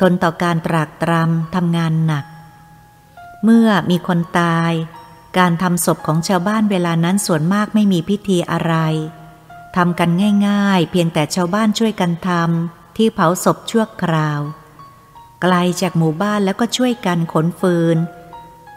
[0.00, 2.24] ทนต่อการตรากตรำทำงานหนัก
[3.44, 4.72] เมื่อมีคนตาย
[5.38, 8.74] การทำศพของชาวบ้านเวลานั้นส่วนมากไม่มีพิธีอะไร
[9.76, 10.10] ทำกัน
[10.48, 14.40] ง่ายๆ เพียงแต่ชาวบ้านช่วยกันทำที่เผาศพชั่วคราว
[15.42, 17.96] ไกลจากหมู่บ้านแล้วก็ช่วยกันขนฟืน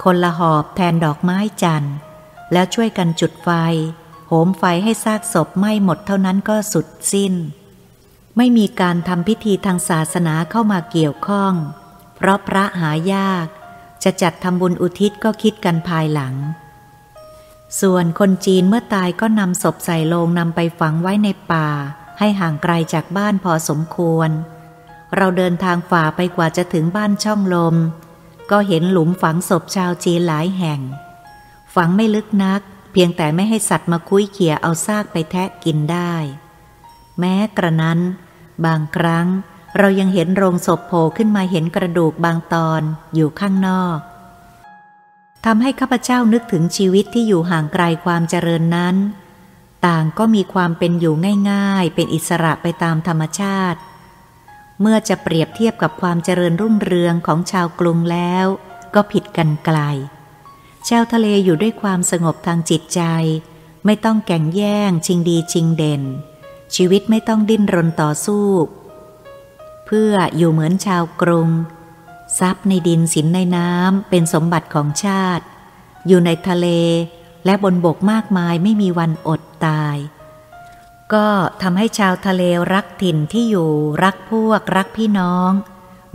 [0.04, 1.96] คนละหอบแทนดอกไม้จันทร์
[2.52, 3.50] แล้วช่วยกันจุดไฟ
[4.46, 7.34] มไฟให้ซากศพไหม้หมดเท่านั้นก็สุดสิ้น
[8.38, 11.54] ไม่มีการทำพิธีทางศาสนาเข้ามาเกี่ยวข้อง
[12.16, 13.48] เพราะพระหายาก
[14.04, 16.36] จะจัดทำบุญอุทิศก็คิดกันภายหลัง
[17.82, 21.68] ส่วนคนจีนเมื่อตายก็นำศพใส่โลงนำไปฝังไว้ในป่า
[22.20, 24.30] ให้ห่างไกลจากบ้านพอสมควร
[25.16, 27.76] เราเดินทางฝ่าไปกว่าจะถึงบ้านช่องลม
[28.52, 30.80] ก็เห็นหลุมฝังศพชาวจีนหลายแห่ง
[31.76, 32.62] ฝังไม่ลึกนัก
[32.94, 36.16] เพียงแต่ไม่ให้สัตว์มาคุ้ยเขี่ยเอาซากไปแทะกินได้
[37.20, 38.00] แม้กระนั้น
[38.66, 39.28] บางครั้ง
[39.78, 42.82] เรายังเห็นโรงศพโผล่ขึ้นมาเห็นกระดูกบางตอน
[43.16, 43.98] อยู่ข้างนอก
[45.46, 48.96] ทำให้ข้าพเจ้านึกถึงชีวิตที่อยู่ห่างไกลความเจริญนั้น
[49.86, 51.16] ต่างก็มีความเป็นอยู่
[51.52, 53.80] ง่าย ๆ เป็นอิสระไปตามธรรมชาติ
[54.82, 58.46] เมื่อจะเปรียบเทียบกับความเจริญรุ่งเรืองของชาวกรุงแล้ว
[58.96, 59.80] ก็ผิดกันไกล
[60.90, 63.02] ชาวทะเลอยู่ด้วยความสงบทางจิตใจ
[63.86, 66.04] ไม่ต้องแก่งแย่ง ชิงดีชิงเด่น
[66.76, 68.48] ชีวิตไม่ต้องดิ้นรนต่อสู้
[69.86, 71.50] เพื่ออยู่เหมือนชาวกรุง
[72.40, 75.46] ทรัพย์ในดินสินในน้ำเป็นสมบัติของชาติ
[76.08, 76.68] อยู่ในทะเล
[77.46, 79.98] และบนบกมากมายไม่มีวันอดตาย
[81.14, 81.28] ก็
[81.62, 82.42] ทำให้ชาวทะเล
[82.74, 83.72] รักถิ่นที่อยู่
[84.04, 85.52] รักพวกรักพี่น้อง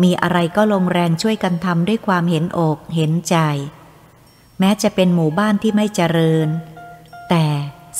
[0.02, 3.36] มีอะไรก็ลงแรงช่วยกันทำด้วยความเห็นอกเห็นใจ
[4.61, 6.48] แม้จะเป็นหมู่บ้านที่ไม่เจริญ
[7.30, 7.46] แต่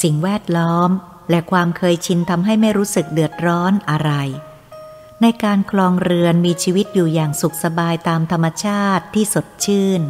[0.03, 0.91] สิ่งแวดล้อม
[1.31, 4.13] และความเคยชินทำให้ไม่รู้สึกเดือดร้อนอะไร
[5.23, 10.03] ในการคลองเรือนมีชีวิตอยู่อย่างสุขสบายตามธรรมชาติที่สดชื่น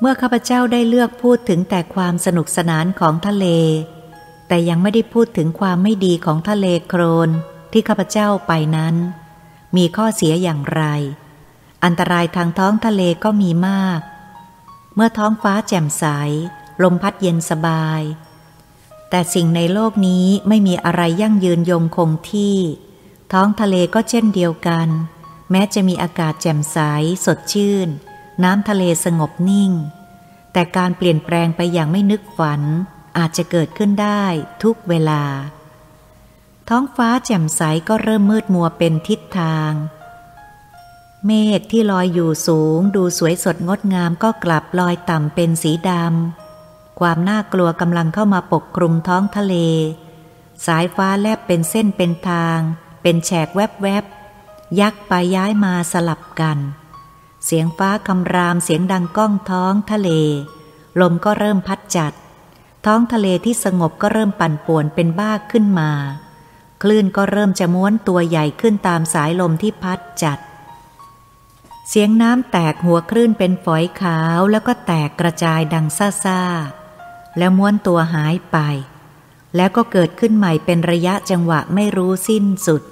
[0.00, 3.46] เมื่อข้าพเจ้าได้เลือกพูดถึงแต่ความสนุกสนานของทะเล
[4.48, 7.30] แต่ยังไม่ได้พูดถึงความไม่ดีของทะเลโครน
[7.72, 8.94] ที่ข้าพเจ้าไปนั้น
[9.76, 10.82] มีข้อเสียอย่างไร
[11.84, 14.00] อันตรายทางท้องทะเลก็มีมาก
[14.94, 16.04] เมื่อท้องฟ้าแจ่มใส
[16.82, 18.02] ลมพัดเย็นสบาย
[19.10, 22.56] แต่สิ่งในโลกนี้ไม่มีอะไรยั่งยืนยงคงที่
[23.32, 24.88] ท้องทะเลก็เช่นเดียวกัน
[25.50, 26.78] แม้จะมีอากาศแจ่มใส
[27.24, 27.88] สดชื่น
[28.44, 29.72] น้ำทะเลสงบนิ่ง
[30.52, 32.62] แต่การเปลี่ยนแปลงไปอย่างไม่นึกฝัน
[33.18, 34.24] อาจจะเกิดขึ้นได้
[34.62, 35.22] ทุกเวลา
[36.68, 39.72] ท้องฟ้าแจ่มใสก็เริ่มมืดมัวเป็นทิศทาง
[41.26, 49.54] เมฆที่ลอยอยู่สูง ดูสวยสดงดงามก็กลับลอยต่ำเป็นสีดำ ความน่ากลัวกำลังเข้ามาปกคลุมท้องทะเล
[50.66, 52.58] สายฟ้าแลบเป็นเส้นเป็นทาง
[53.02, 54.04] เป็นแฉกแวบแวบ
[54.80, 56.58] ยักไปย้ายมาสลับกัน
[57.44, 60.10] เสียงฟ้าคำรามเสียงดังก้องท้องทะเล
[61.00, 62.12] ลมก็เริ่มพัดจัด
[62.86, 65.90] ท้องทะเลที่สงบก็เริ่มปั่นป่วนเป็นบ้าขึ้นมา
[66.82, 70.38] คลื่นก็เริ่มจะม้วนตัวใหญ่ขึ้นตามสายลมที่พัดจัด
[71.88, 76.42] เสียงน้ำแตกหัวคลื่นเป็นฝอยขาวแล้วก็แตกกระจายดังซ่าซา
[77.38, 78.58] แล้วม้วนตัวหายไป
[79.56, 82.82] แล้วก็เกิดขึ้นใหม่เป็นระยะจังหวะไม่รู้สิ้นสุด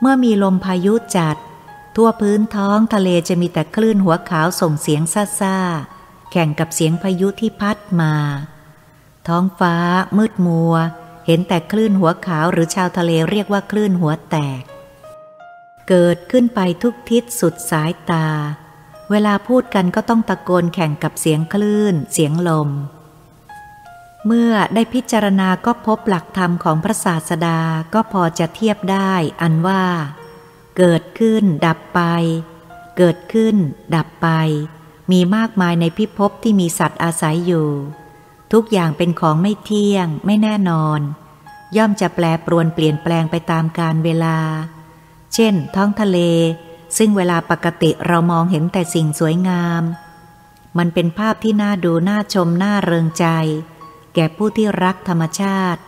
[0.00, 1.36] เมื่อมีลมพายุจัด
[1.96, 5.02] ทั่วพื้นท้องทะเลจะมีแต่คลื่นหัวขาวส่งเสียง
[5.40, 8.14] ซ่าๆ แข่งกับเสียงพายุที่พัดมา
[9.28, 9.74] ท้องฟ้า
[10.16, 10.74] มืดมัว
[11.26, 14.62] เห็นแต่คลื่นหัวขาวหรือชาวทะเลเรียกว่าคลื่นหัวแตก
[15.88, 18.28] เกิดขึ้นไปทุกทิศสุดสายตา
[19.10, 22.70] เวลาพูดกันก็ต้องตะโกนแข่งกับเสียงคลื่น เสียงลม
[24.26, 27.60] เมื่อได้พิจารณาก็พบหลักธรรมของพระศาสดา
[27.94, 29.12] ก็พอจะเทียบได้
[29.42, 29.84] อันว่า
[30.78, 32.00] เกิดขึ้น ดับไป
[32.98, 33.56] เกิดขึ้น
[33.94, 34.28] ดับไป
[35.12, 37.68] มีมากมายในพิภพที่มีสัตว์อาศัยอยู่
[38.52, 41.00] ทุกอย่างเป็นของไม่เที่ยง ไม่แน่นอน
[41.76, 44.38] ย่อมจะแปรปรวนเปลี่ยนแปลงไปตามกาลเวลา
[45.34, 46.18] เช่น ท้องทะเล
[46.96, 49.82] ซึ่งเวลาปกติเรามองเห็นแต่สิ่งสวยงาม
[50.78, 53.26] มันเป็นภาพที่น่าดูน่าชมน่าเริงใจ
[54.14, 55.82] แก่ผู้ที่รักธรรมชาติ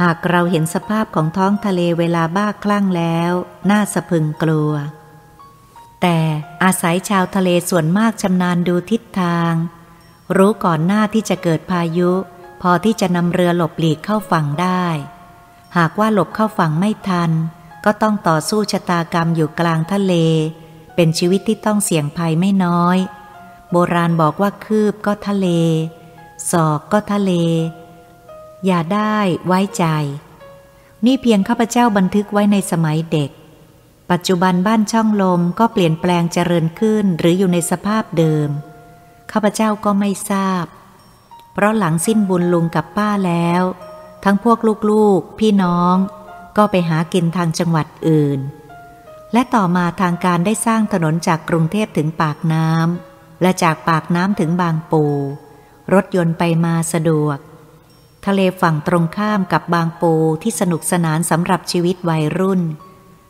[0.00, 3.32] หากเราเห็นสภาพของท้องทะเลเวลาบ้าคลั่งแล้ว
[3.70, 4.72] น่าสะพึงกลัว
[6.02, 6.18] แต่
[6.62, 9.52] อาศัยชาวทะเลส่วนมากชำนาญดูทิศทาง
[10.36, 12.10] รู้ก่อนหน้าที่จะเกิดพายุ
[12.62, 14.86] พอที่จะนำเรือหลบหลีกเข้าฝั่งได้
[15.76, 17.30] หากว่าหลบเข้าฝั่งไม่ทัน
[17.84, 20.14] ก็ต้องต่อสู้ชะตากรรมอยู่กลางทะเล
[20.94, 22.98] เป็นชีวิตที่ต้องเสี่ยงภัยไม่น้อย
[23.70, 25.48] โบราณบอกว่าคืบก็ทะเล
[26.50, 27.32] ศอกก็ทะเล
[28.66, 29.16] อย่าได้
[29.46, 29.84] ไว้ใจ
[31.04, 33.30] นี่เพียงข้าพเจ้าบันทึกไว้ในสมัยเด็ก
[34.10, 38.48] ปัจจุบันบ้านช่องลมก็เปลี่ยนแปลงเจริญขึ้นหรืออยู่ในสภาพเดิม
[39.32, 40.64] ข้าพเจ้าก็ไม่ทราบ
[41.52, 43.62] เพราะหลังสิ้นบุญลุงกับป้าแล้ว
[44.24, 44.58] ทั้งพวก
[44.90, 45.96] ลูกๆ พี่น้อง
[46.56, 48.40] ก็ไปหากินทางจังหวัดอื่น
[49.32, 55.04] และต่อมาทางการได้สร้างถนนจากกรุงเทพถึงปากน้ำและจากปากน้ำถึงบางปู
[55.94, 57.38] รถยนต์ไปมาสะดวก
[58.26, 62.60] ทะเลฝั่งตรงข้ามกับบางปูที่สนุกสนานสำหรับชีวิตวัยรุ่น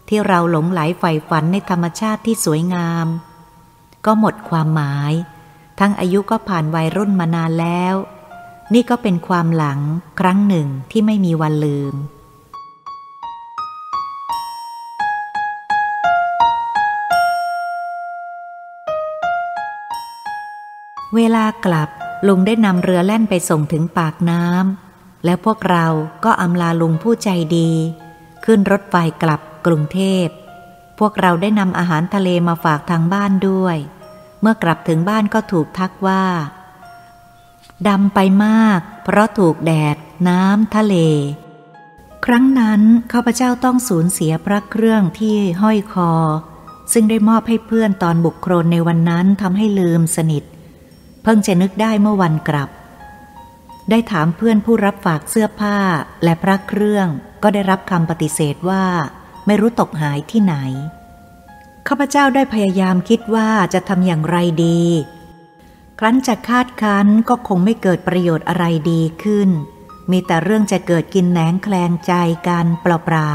[0.09, 3.07] ที่เราหลงไหลใฝ่ฝันในธรรมชาติที่สวยงาม
[4.07, 5.13] ก็หมดความหมาย
[5.81, 7.95] ทั้งอายุก็ผ่านวัยรุ่นมานานแล้ว
[8.75, 9.81] นี่ก็เป็นความหลัง
[10.21, 11.95] ครั้งหนึ่งที่ไม่มีวันลืม
[21.15, 21.89] เวลากลับ
[22.27, 25.87] ลุงได้นำเรือแล่นไปส่งถึงปากน้ำแล้วพวกเรา
[26.25, 27.71] ก็อำลาลุงผู้ใจดี
[28.45, 30.27] ขึ้นรถไฟกลับกรุงเทพ
[30.99, 33.77] พวกเราได้นำอาหารทะเลมาฝากทางบ้านด้วย
[34.41, 36.25] เมื่อกลับถึงบ้านก็ถูกทักว่า
[37.89, 39.97] ดำไปมาก เพราะถูกแดด
[40.29, 40.97] น้ำทะเล
[42.25, 42.81] ครั้งนั้น
[43.13, 46.13] ข้าพเจ้าต้องสูญเสียพระเครื่องที่ห้อยคอ
[46.93, 50.45] ซึ่งได้มอบให้เพื่อนตอนบุกโครนในวันนั้นทำให้ลืมสนิท
[51.25, 52.71] เพิ่งจะนึกได้เมื่อวันกลับ
[53.91, 55.79] ได้ถามเพื่อนผู้รับฝากเสื้อผ้า
[56.25, 57.07] และพระเครื่อง
[57.43, 58.85] ก็ได้รับคำปฏิเสธว่า
[59.47, 60.57] ไม่รู้ตกหายที่ไหน
[61.89, 64.83] ข้าพเจ้าได้พยายามคิดว่าจะทำอย่างไรดี
[65.99, 69.51] ครั้นจะคาดคันก็คงไม่เกิดประโยชน์อะไรดีขึ้น
[70.11, 72.13] มีแต่เรื่องจะเกิดกินแหนงแคลงใจ
[72.49, 73.35] กันเปล่า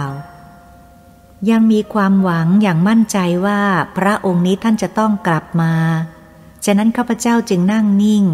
[0.76, 3.62] ๆ ยังมีความหวังอย่างมั่นใจว่า
[3.98, 5.74] พระองค์นี้ท่านจะต้องกลับมา
[6.66, 8.26] ฉะนั้นข้าพเจ้าจึงนั่งนิ่ง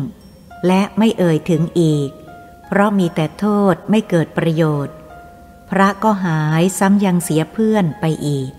[0.67, 2.09] และไม่เอ่ยถึงอีก
[2.67, 4.95] เพราะมีแต่โทษไม่เกิดประโยชน์
[5.69, 8.51] พระก็หายซ้ำยังเสียเพื่อนไปอีก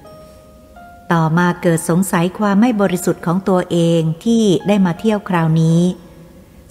[1.12, 5.82] ต่อมาเกิดสงสัยความไม่บริสุทธิ์ของตัวเองที่ได้มาเที่ยวคราวนี้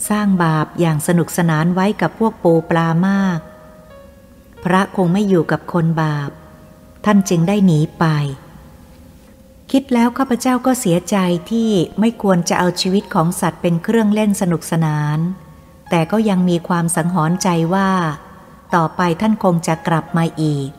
[0.10, 3.40] สร้างบาปอย่างสนุกสนานไว้กับพวกปูปลามาก
[4.64, 6.32] พระคงไม่อยู่กับคนบาป
[7.06, 8.06] ท่านจึงได้หนีไป
[9.78, 11.18] คิดแล้วข้าพเจ้าก็เสียใจ
[11.52, 11.70] ที่
[12.00, 15.20] ไม่ควรจะเอาชีวิตของสัตว์เป็นเครื่องเล่นสนุกสนาน
[15.90, 17.90] แต่ก็ยังมีความสังหรณ์ใจว่า
[18.76, 20.70] ต่อไปท่านคงจะกลับมาอีก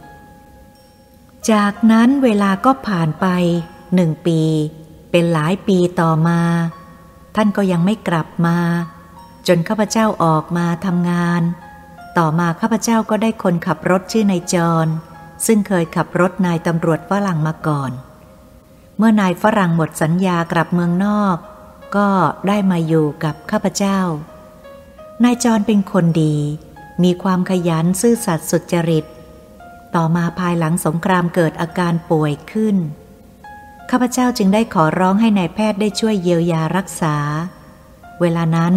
[1.51, 3.27] จากนั้นเวลาก็ผ่านไป
[3.95, 4.41] หนึ่งปี
[5.11, 6.41] เป็นหลายปีต่อมา
[7.37, 8.59] ท่านก็ยังไม่กลับมา
[9.49, 11.43] จนข้าพเจ้าออกมาทำงาน
[12.19, 14.87] ต่อมาข้าพเจ้าก็ได้คนขับรถชื่อนายจร
[15.47, 17.93] ซึ่งเคยขับรถนายตำรวจฝรั่งมาก่อน
[18.99, 21.37] เมื่อนายฝรั่งหมดสัญญากลับเมืองนอก
[21.97, 22.09] ก็
[22.49, 24.01] ได้มาอยู่กับข้าพเจ้า
[25.25, 26.37] นายจรเป็นคนดี
[27.03, 29.05] มีความขยันซื่อสัตย์สุจริต
[29.95, 32.77] ต่อมาภายหลังสงครามเกิดอาการป่วยขึ้น
[33.91, 37.17] ข้าพเจ้าจึงได้ขอร้องให้ในายแพทย์ได้ช่วยเยียวยารักษา
[38.21, 38.75] เวลานั้น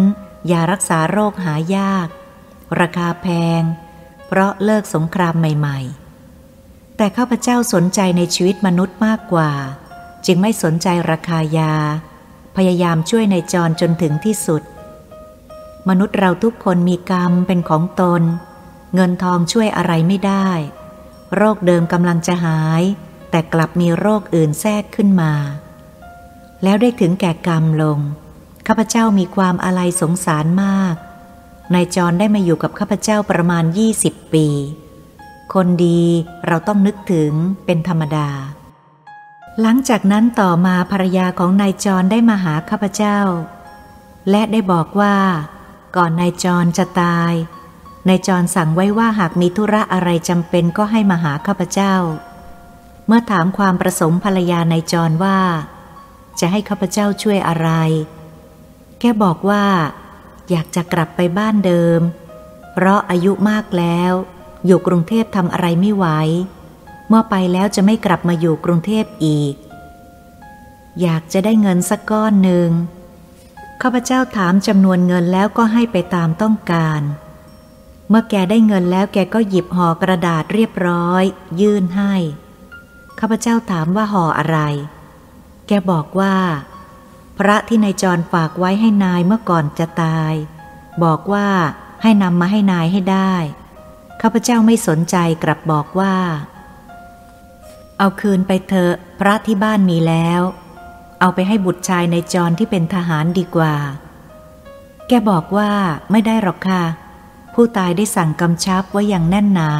[0.50, 2.08] ยารักษาโรคหายาก
[2.80, 3.26] ราคาแพ
[3.60, 3.62] ง
[4.26, 5.78] เพราะเลิกสงครามใหม่
[6.38, 9.50] ๆ แต่ข้าพเจ้าสนใจในชีวิตมนุษย์มากกว่า
[10.26, 11.74] จึงไม่สนใจราคายา
[12.56, 14.62] พยายามช่วยในจรจนถึงที่สุด
[15.88, 18.22] มนุษย์เราทุกคนมีกรรมเป็นของตน
[18.94, 20.48] เงินทองช่วยอะไรไม่ได้
[21.36, 22.82] โรคเดิมกำลังจะหาย
[23.30, 25.32] แต่กลับมีโรคอื่นแทรกขึ้นมา
[26.62, 27.98] แล้วได้ถึงแก่กรรมลง
[28.66, 30.94] ข้าพเจ้ามีความอะไรสงสารมาก
[31.74, 34.46] นายจรได้มาอยู่กับข้าพเจ้าประมาณยี่สิบปี
[35.54, 36.02] คนดี
[36.46, 37.32] เราต้องนึกถึง
[37.64, 38.28] เป็นธรรมดา
[39.60, 43.18] หลังจากนั้นต่อมาภรรยาของนายจรได้มาหาข้าพเจ้า
[44.30, 45.16] และได้บอกว่า
[45.96, 47.32] ก่อนนายจรจะตาย
[48.08, 51.94] นายจรสั่งไว้ว่าหากมีธุระอะไรจำเป็นก็ให้มาหาข้าพเจ้า
[53.06, 55.38] เมื่อถามความประสงค์ภรรยานายจรว่า
[56.40, 57.68] จะให้ข้าพเจ้าช่วยอะไร
[59.00, 59.64] แกบอกว่า
[60.50, 62.00] อยากจะกลับไปบ้านเดิม
[62.72, 64.12] เพราะอายุมากแล้ว
[64.66, 66.06] อยู่กรุงเทพทำอะไรไม่ไหว
[67.10, 69.54] เมื่อไปแล้วจะไม่กลับมาอยู่กรุงเทพอีก
[71.02, 72.70] อยากจะได้เงินสักก้อนหนึ่ง
[73.82, 77.00] ข้าพเจ้าถามจำนวนเงินแล้วก็ให้ไปตามต้องการ
[78.08, 81.22] เมื่อแกได้เงินแล้วแกก็หยิบห่อกระดาษเรียบร้อย
[81.60, 82.14] ยื่นให้
[83.18, 84.58] ข้าพเจ้าถามว่าห่ออะไร
[85.66, 86.36] แกบอกว่า
[87.38, 90.34] พระที่นายจรฝากไว้ให้นายเมื่อก่อนจะตาย
[91.04, 91.48] บอกว่า
[92.02, 93.34] ให้นำมาให้นายให้ได้
[94.22, 96.14] ข้าพเจ้าไม่สนใจกลับบอกว่า
[98.02, 100.42] เอาคืนไปเถอะพระที่บ้านมีแล้ว
[101.20, 103.74] เอาไปให้บุตรชายในจรที่เป็นทหารดีกว่า
[105.08, 105.70] แกบอกว่า
[106.10, 106.82] ไม่ได้หรอกค่ะ
[107.54, 109.72] ผู้ตายได้สั่งกำชับไว้อย่างแน่นหนา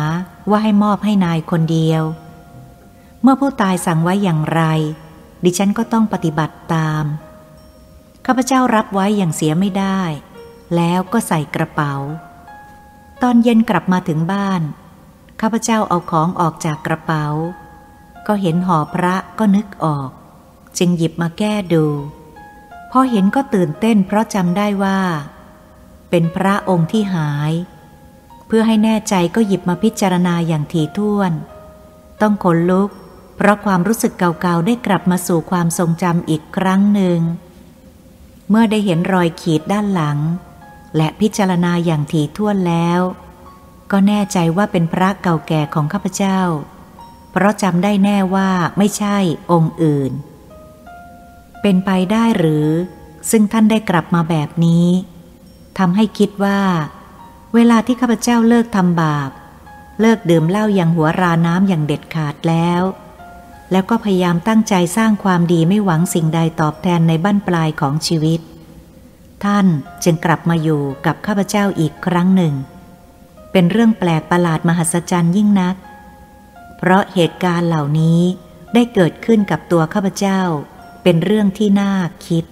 [0.50, 2.02] ว่าให้มอบให้นายคนเดียว
[3.22, 4.62] เมื่อผู้ตายสั่งไว้อย่างไร
[5.44, 7.04] ดิฉันก็ต้องปฏิบัติตาม
[8.26, 10.00] ข้าพเจ้ารับไว้อย่างเสียไม่ได้
[10.76, 11.94] แล้วก็ใส่กระเป๋า
[13.22, 14.62] ตอนเย็นกลับมาถึงบ้าน
[15.40, 17.26] ข้าพเจ้าเอาของออกจากกระเป๋า
[18.26, 20.10] ก็เห็นห่อพระก็นึกออก
[20.78, 21.86] จึงหยิบมาแก้ดู
[22.90, 24.98] พอเห็นก็ตื่นเต้นเพราะจำได้ว่า
[26.10, 27.52] เป็นพระองค์ที่หาย
[28.46, 31.32] เพื่อให้แน่ใจก็หยิบมาพิจารณาอย่างถี่ถ้วน
[32.20, 32.90] ต้องขนลุก
[33.36, 37.20] เพราะความรู้สึกเก่าๆได้กลับมาสู่ความทรงจำอีกครั้งหนึ่ง
[38.50, 40.18] เมื่อได้เห็นรอยขีดด้านหลัง
[40.96, 43.00] และพิจารณาอย่างถี่ถ้วนแล้ว
[43.90, 46.40] ก็แน่ใจว่าเป็นพระเก่าแก่ของข้าพเจ้า
[47.30, 49.16] เพราะจำได้แน่ว่าไม่ใช่
[49.50, 50.12] องค์อื่น
[51.62, 52.68] เป็นไปได้หรือ
[53.30, 54.86] ซึ่งท่านได้กลับมาแบบนี้
[55.78, 56.60] ทำให้คิดว่า
[57.54, 59.30] เวลาที่ข้าพเจ้าเลิกทำบาป
[60.00, 62.82] เลิกดื่มเหล้าอย่างหัวราน้ำอย่างเด็ดขาดแล้ว
[63.72, 68.40] แล้วก็พยายามตั้งใจสร้างความดีไม่หวังสิ่งใดตอบแทนในบั้นปลายของชีวิต
[69.44, 69.66] ท่าน
[70.04, 72.54] จึงกลับมาอยู่กับข้าพเจ้าอีกครั้งหนึ่ง
[73.52, 75.74] เป็นเรื่องแปลกประหลาดมหัศจรรย์ยิ่งนัก
[76.82, 78.20] เพราะเหตุการณ์เหล่านี้
[78.74, 80.40] ได้เกิดขึ้นกับตัวข้าพเจ้า
[81.02, 81.94] เป็นเรื่องที่น่า
[82.26, 82.44] คิด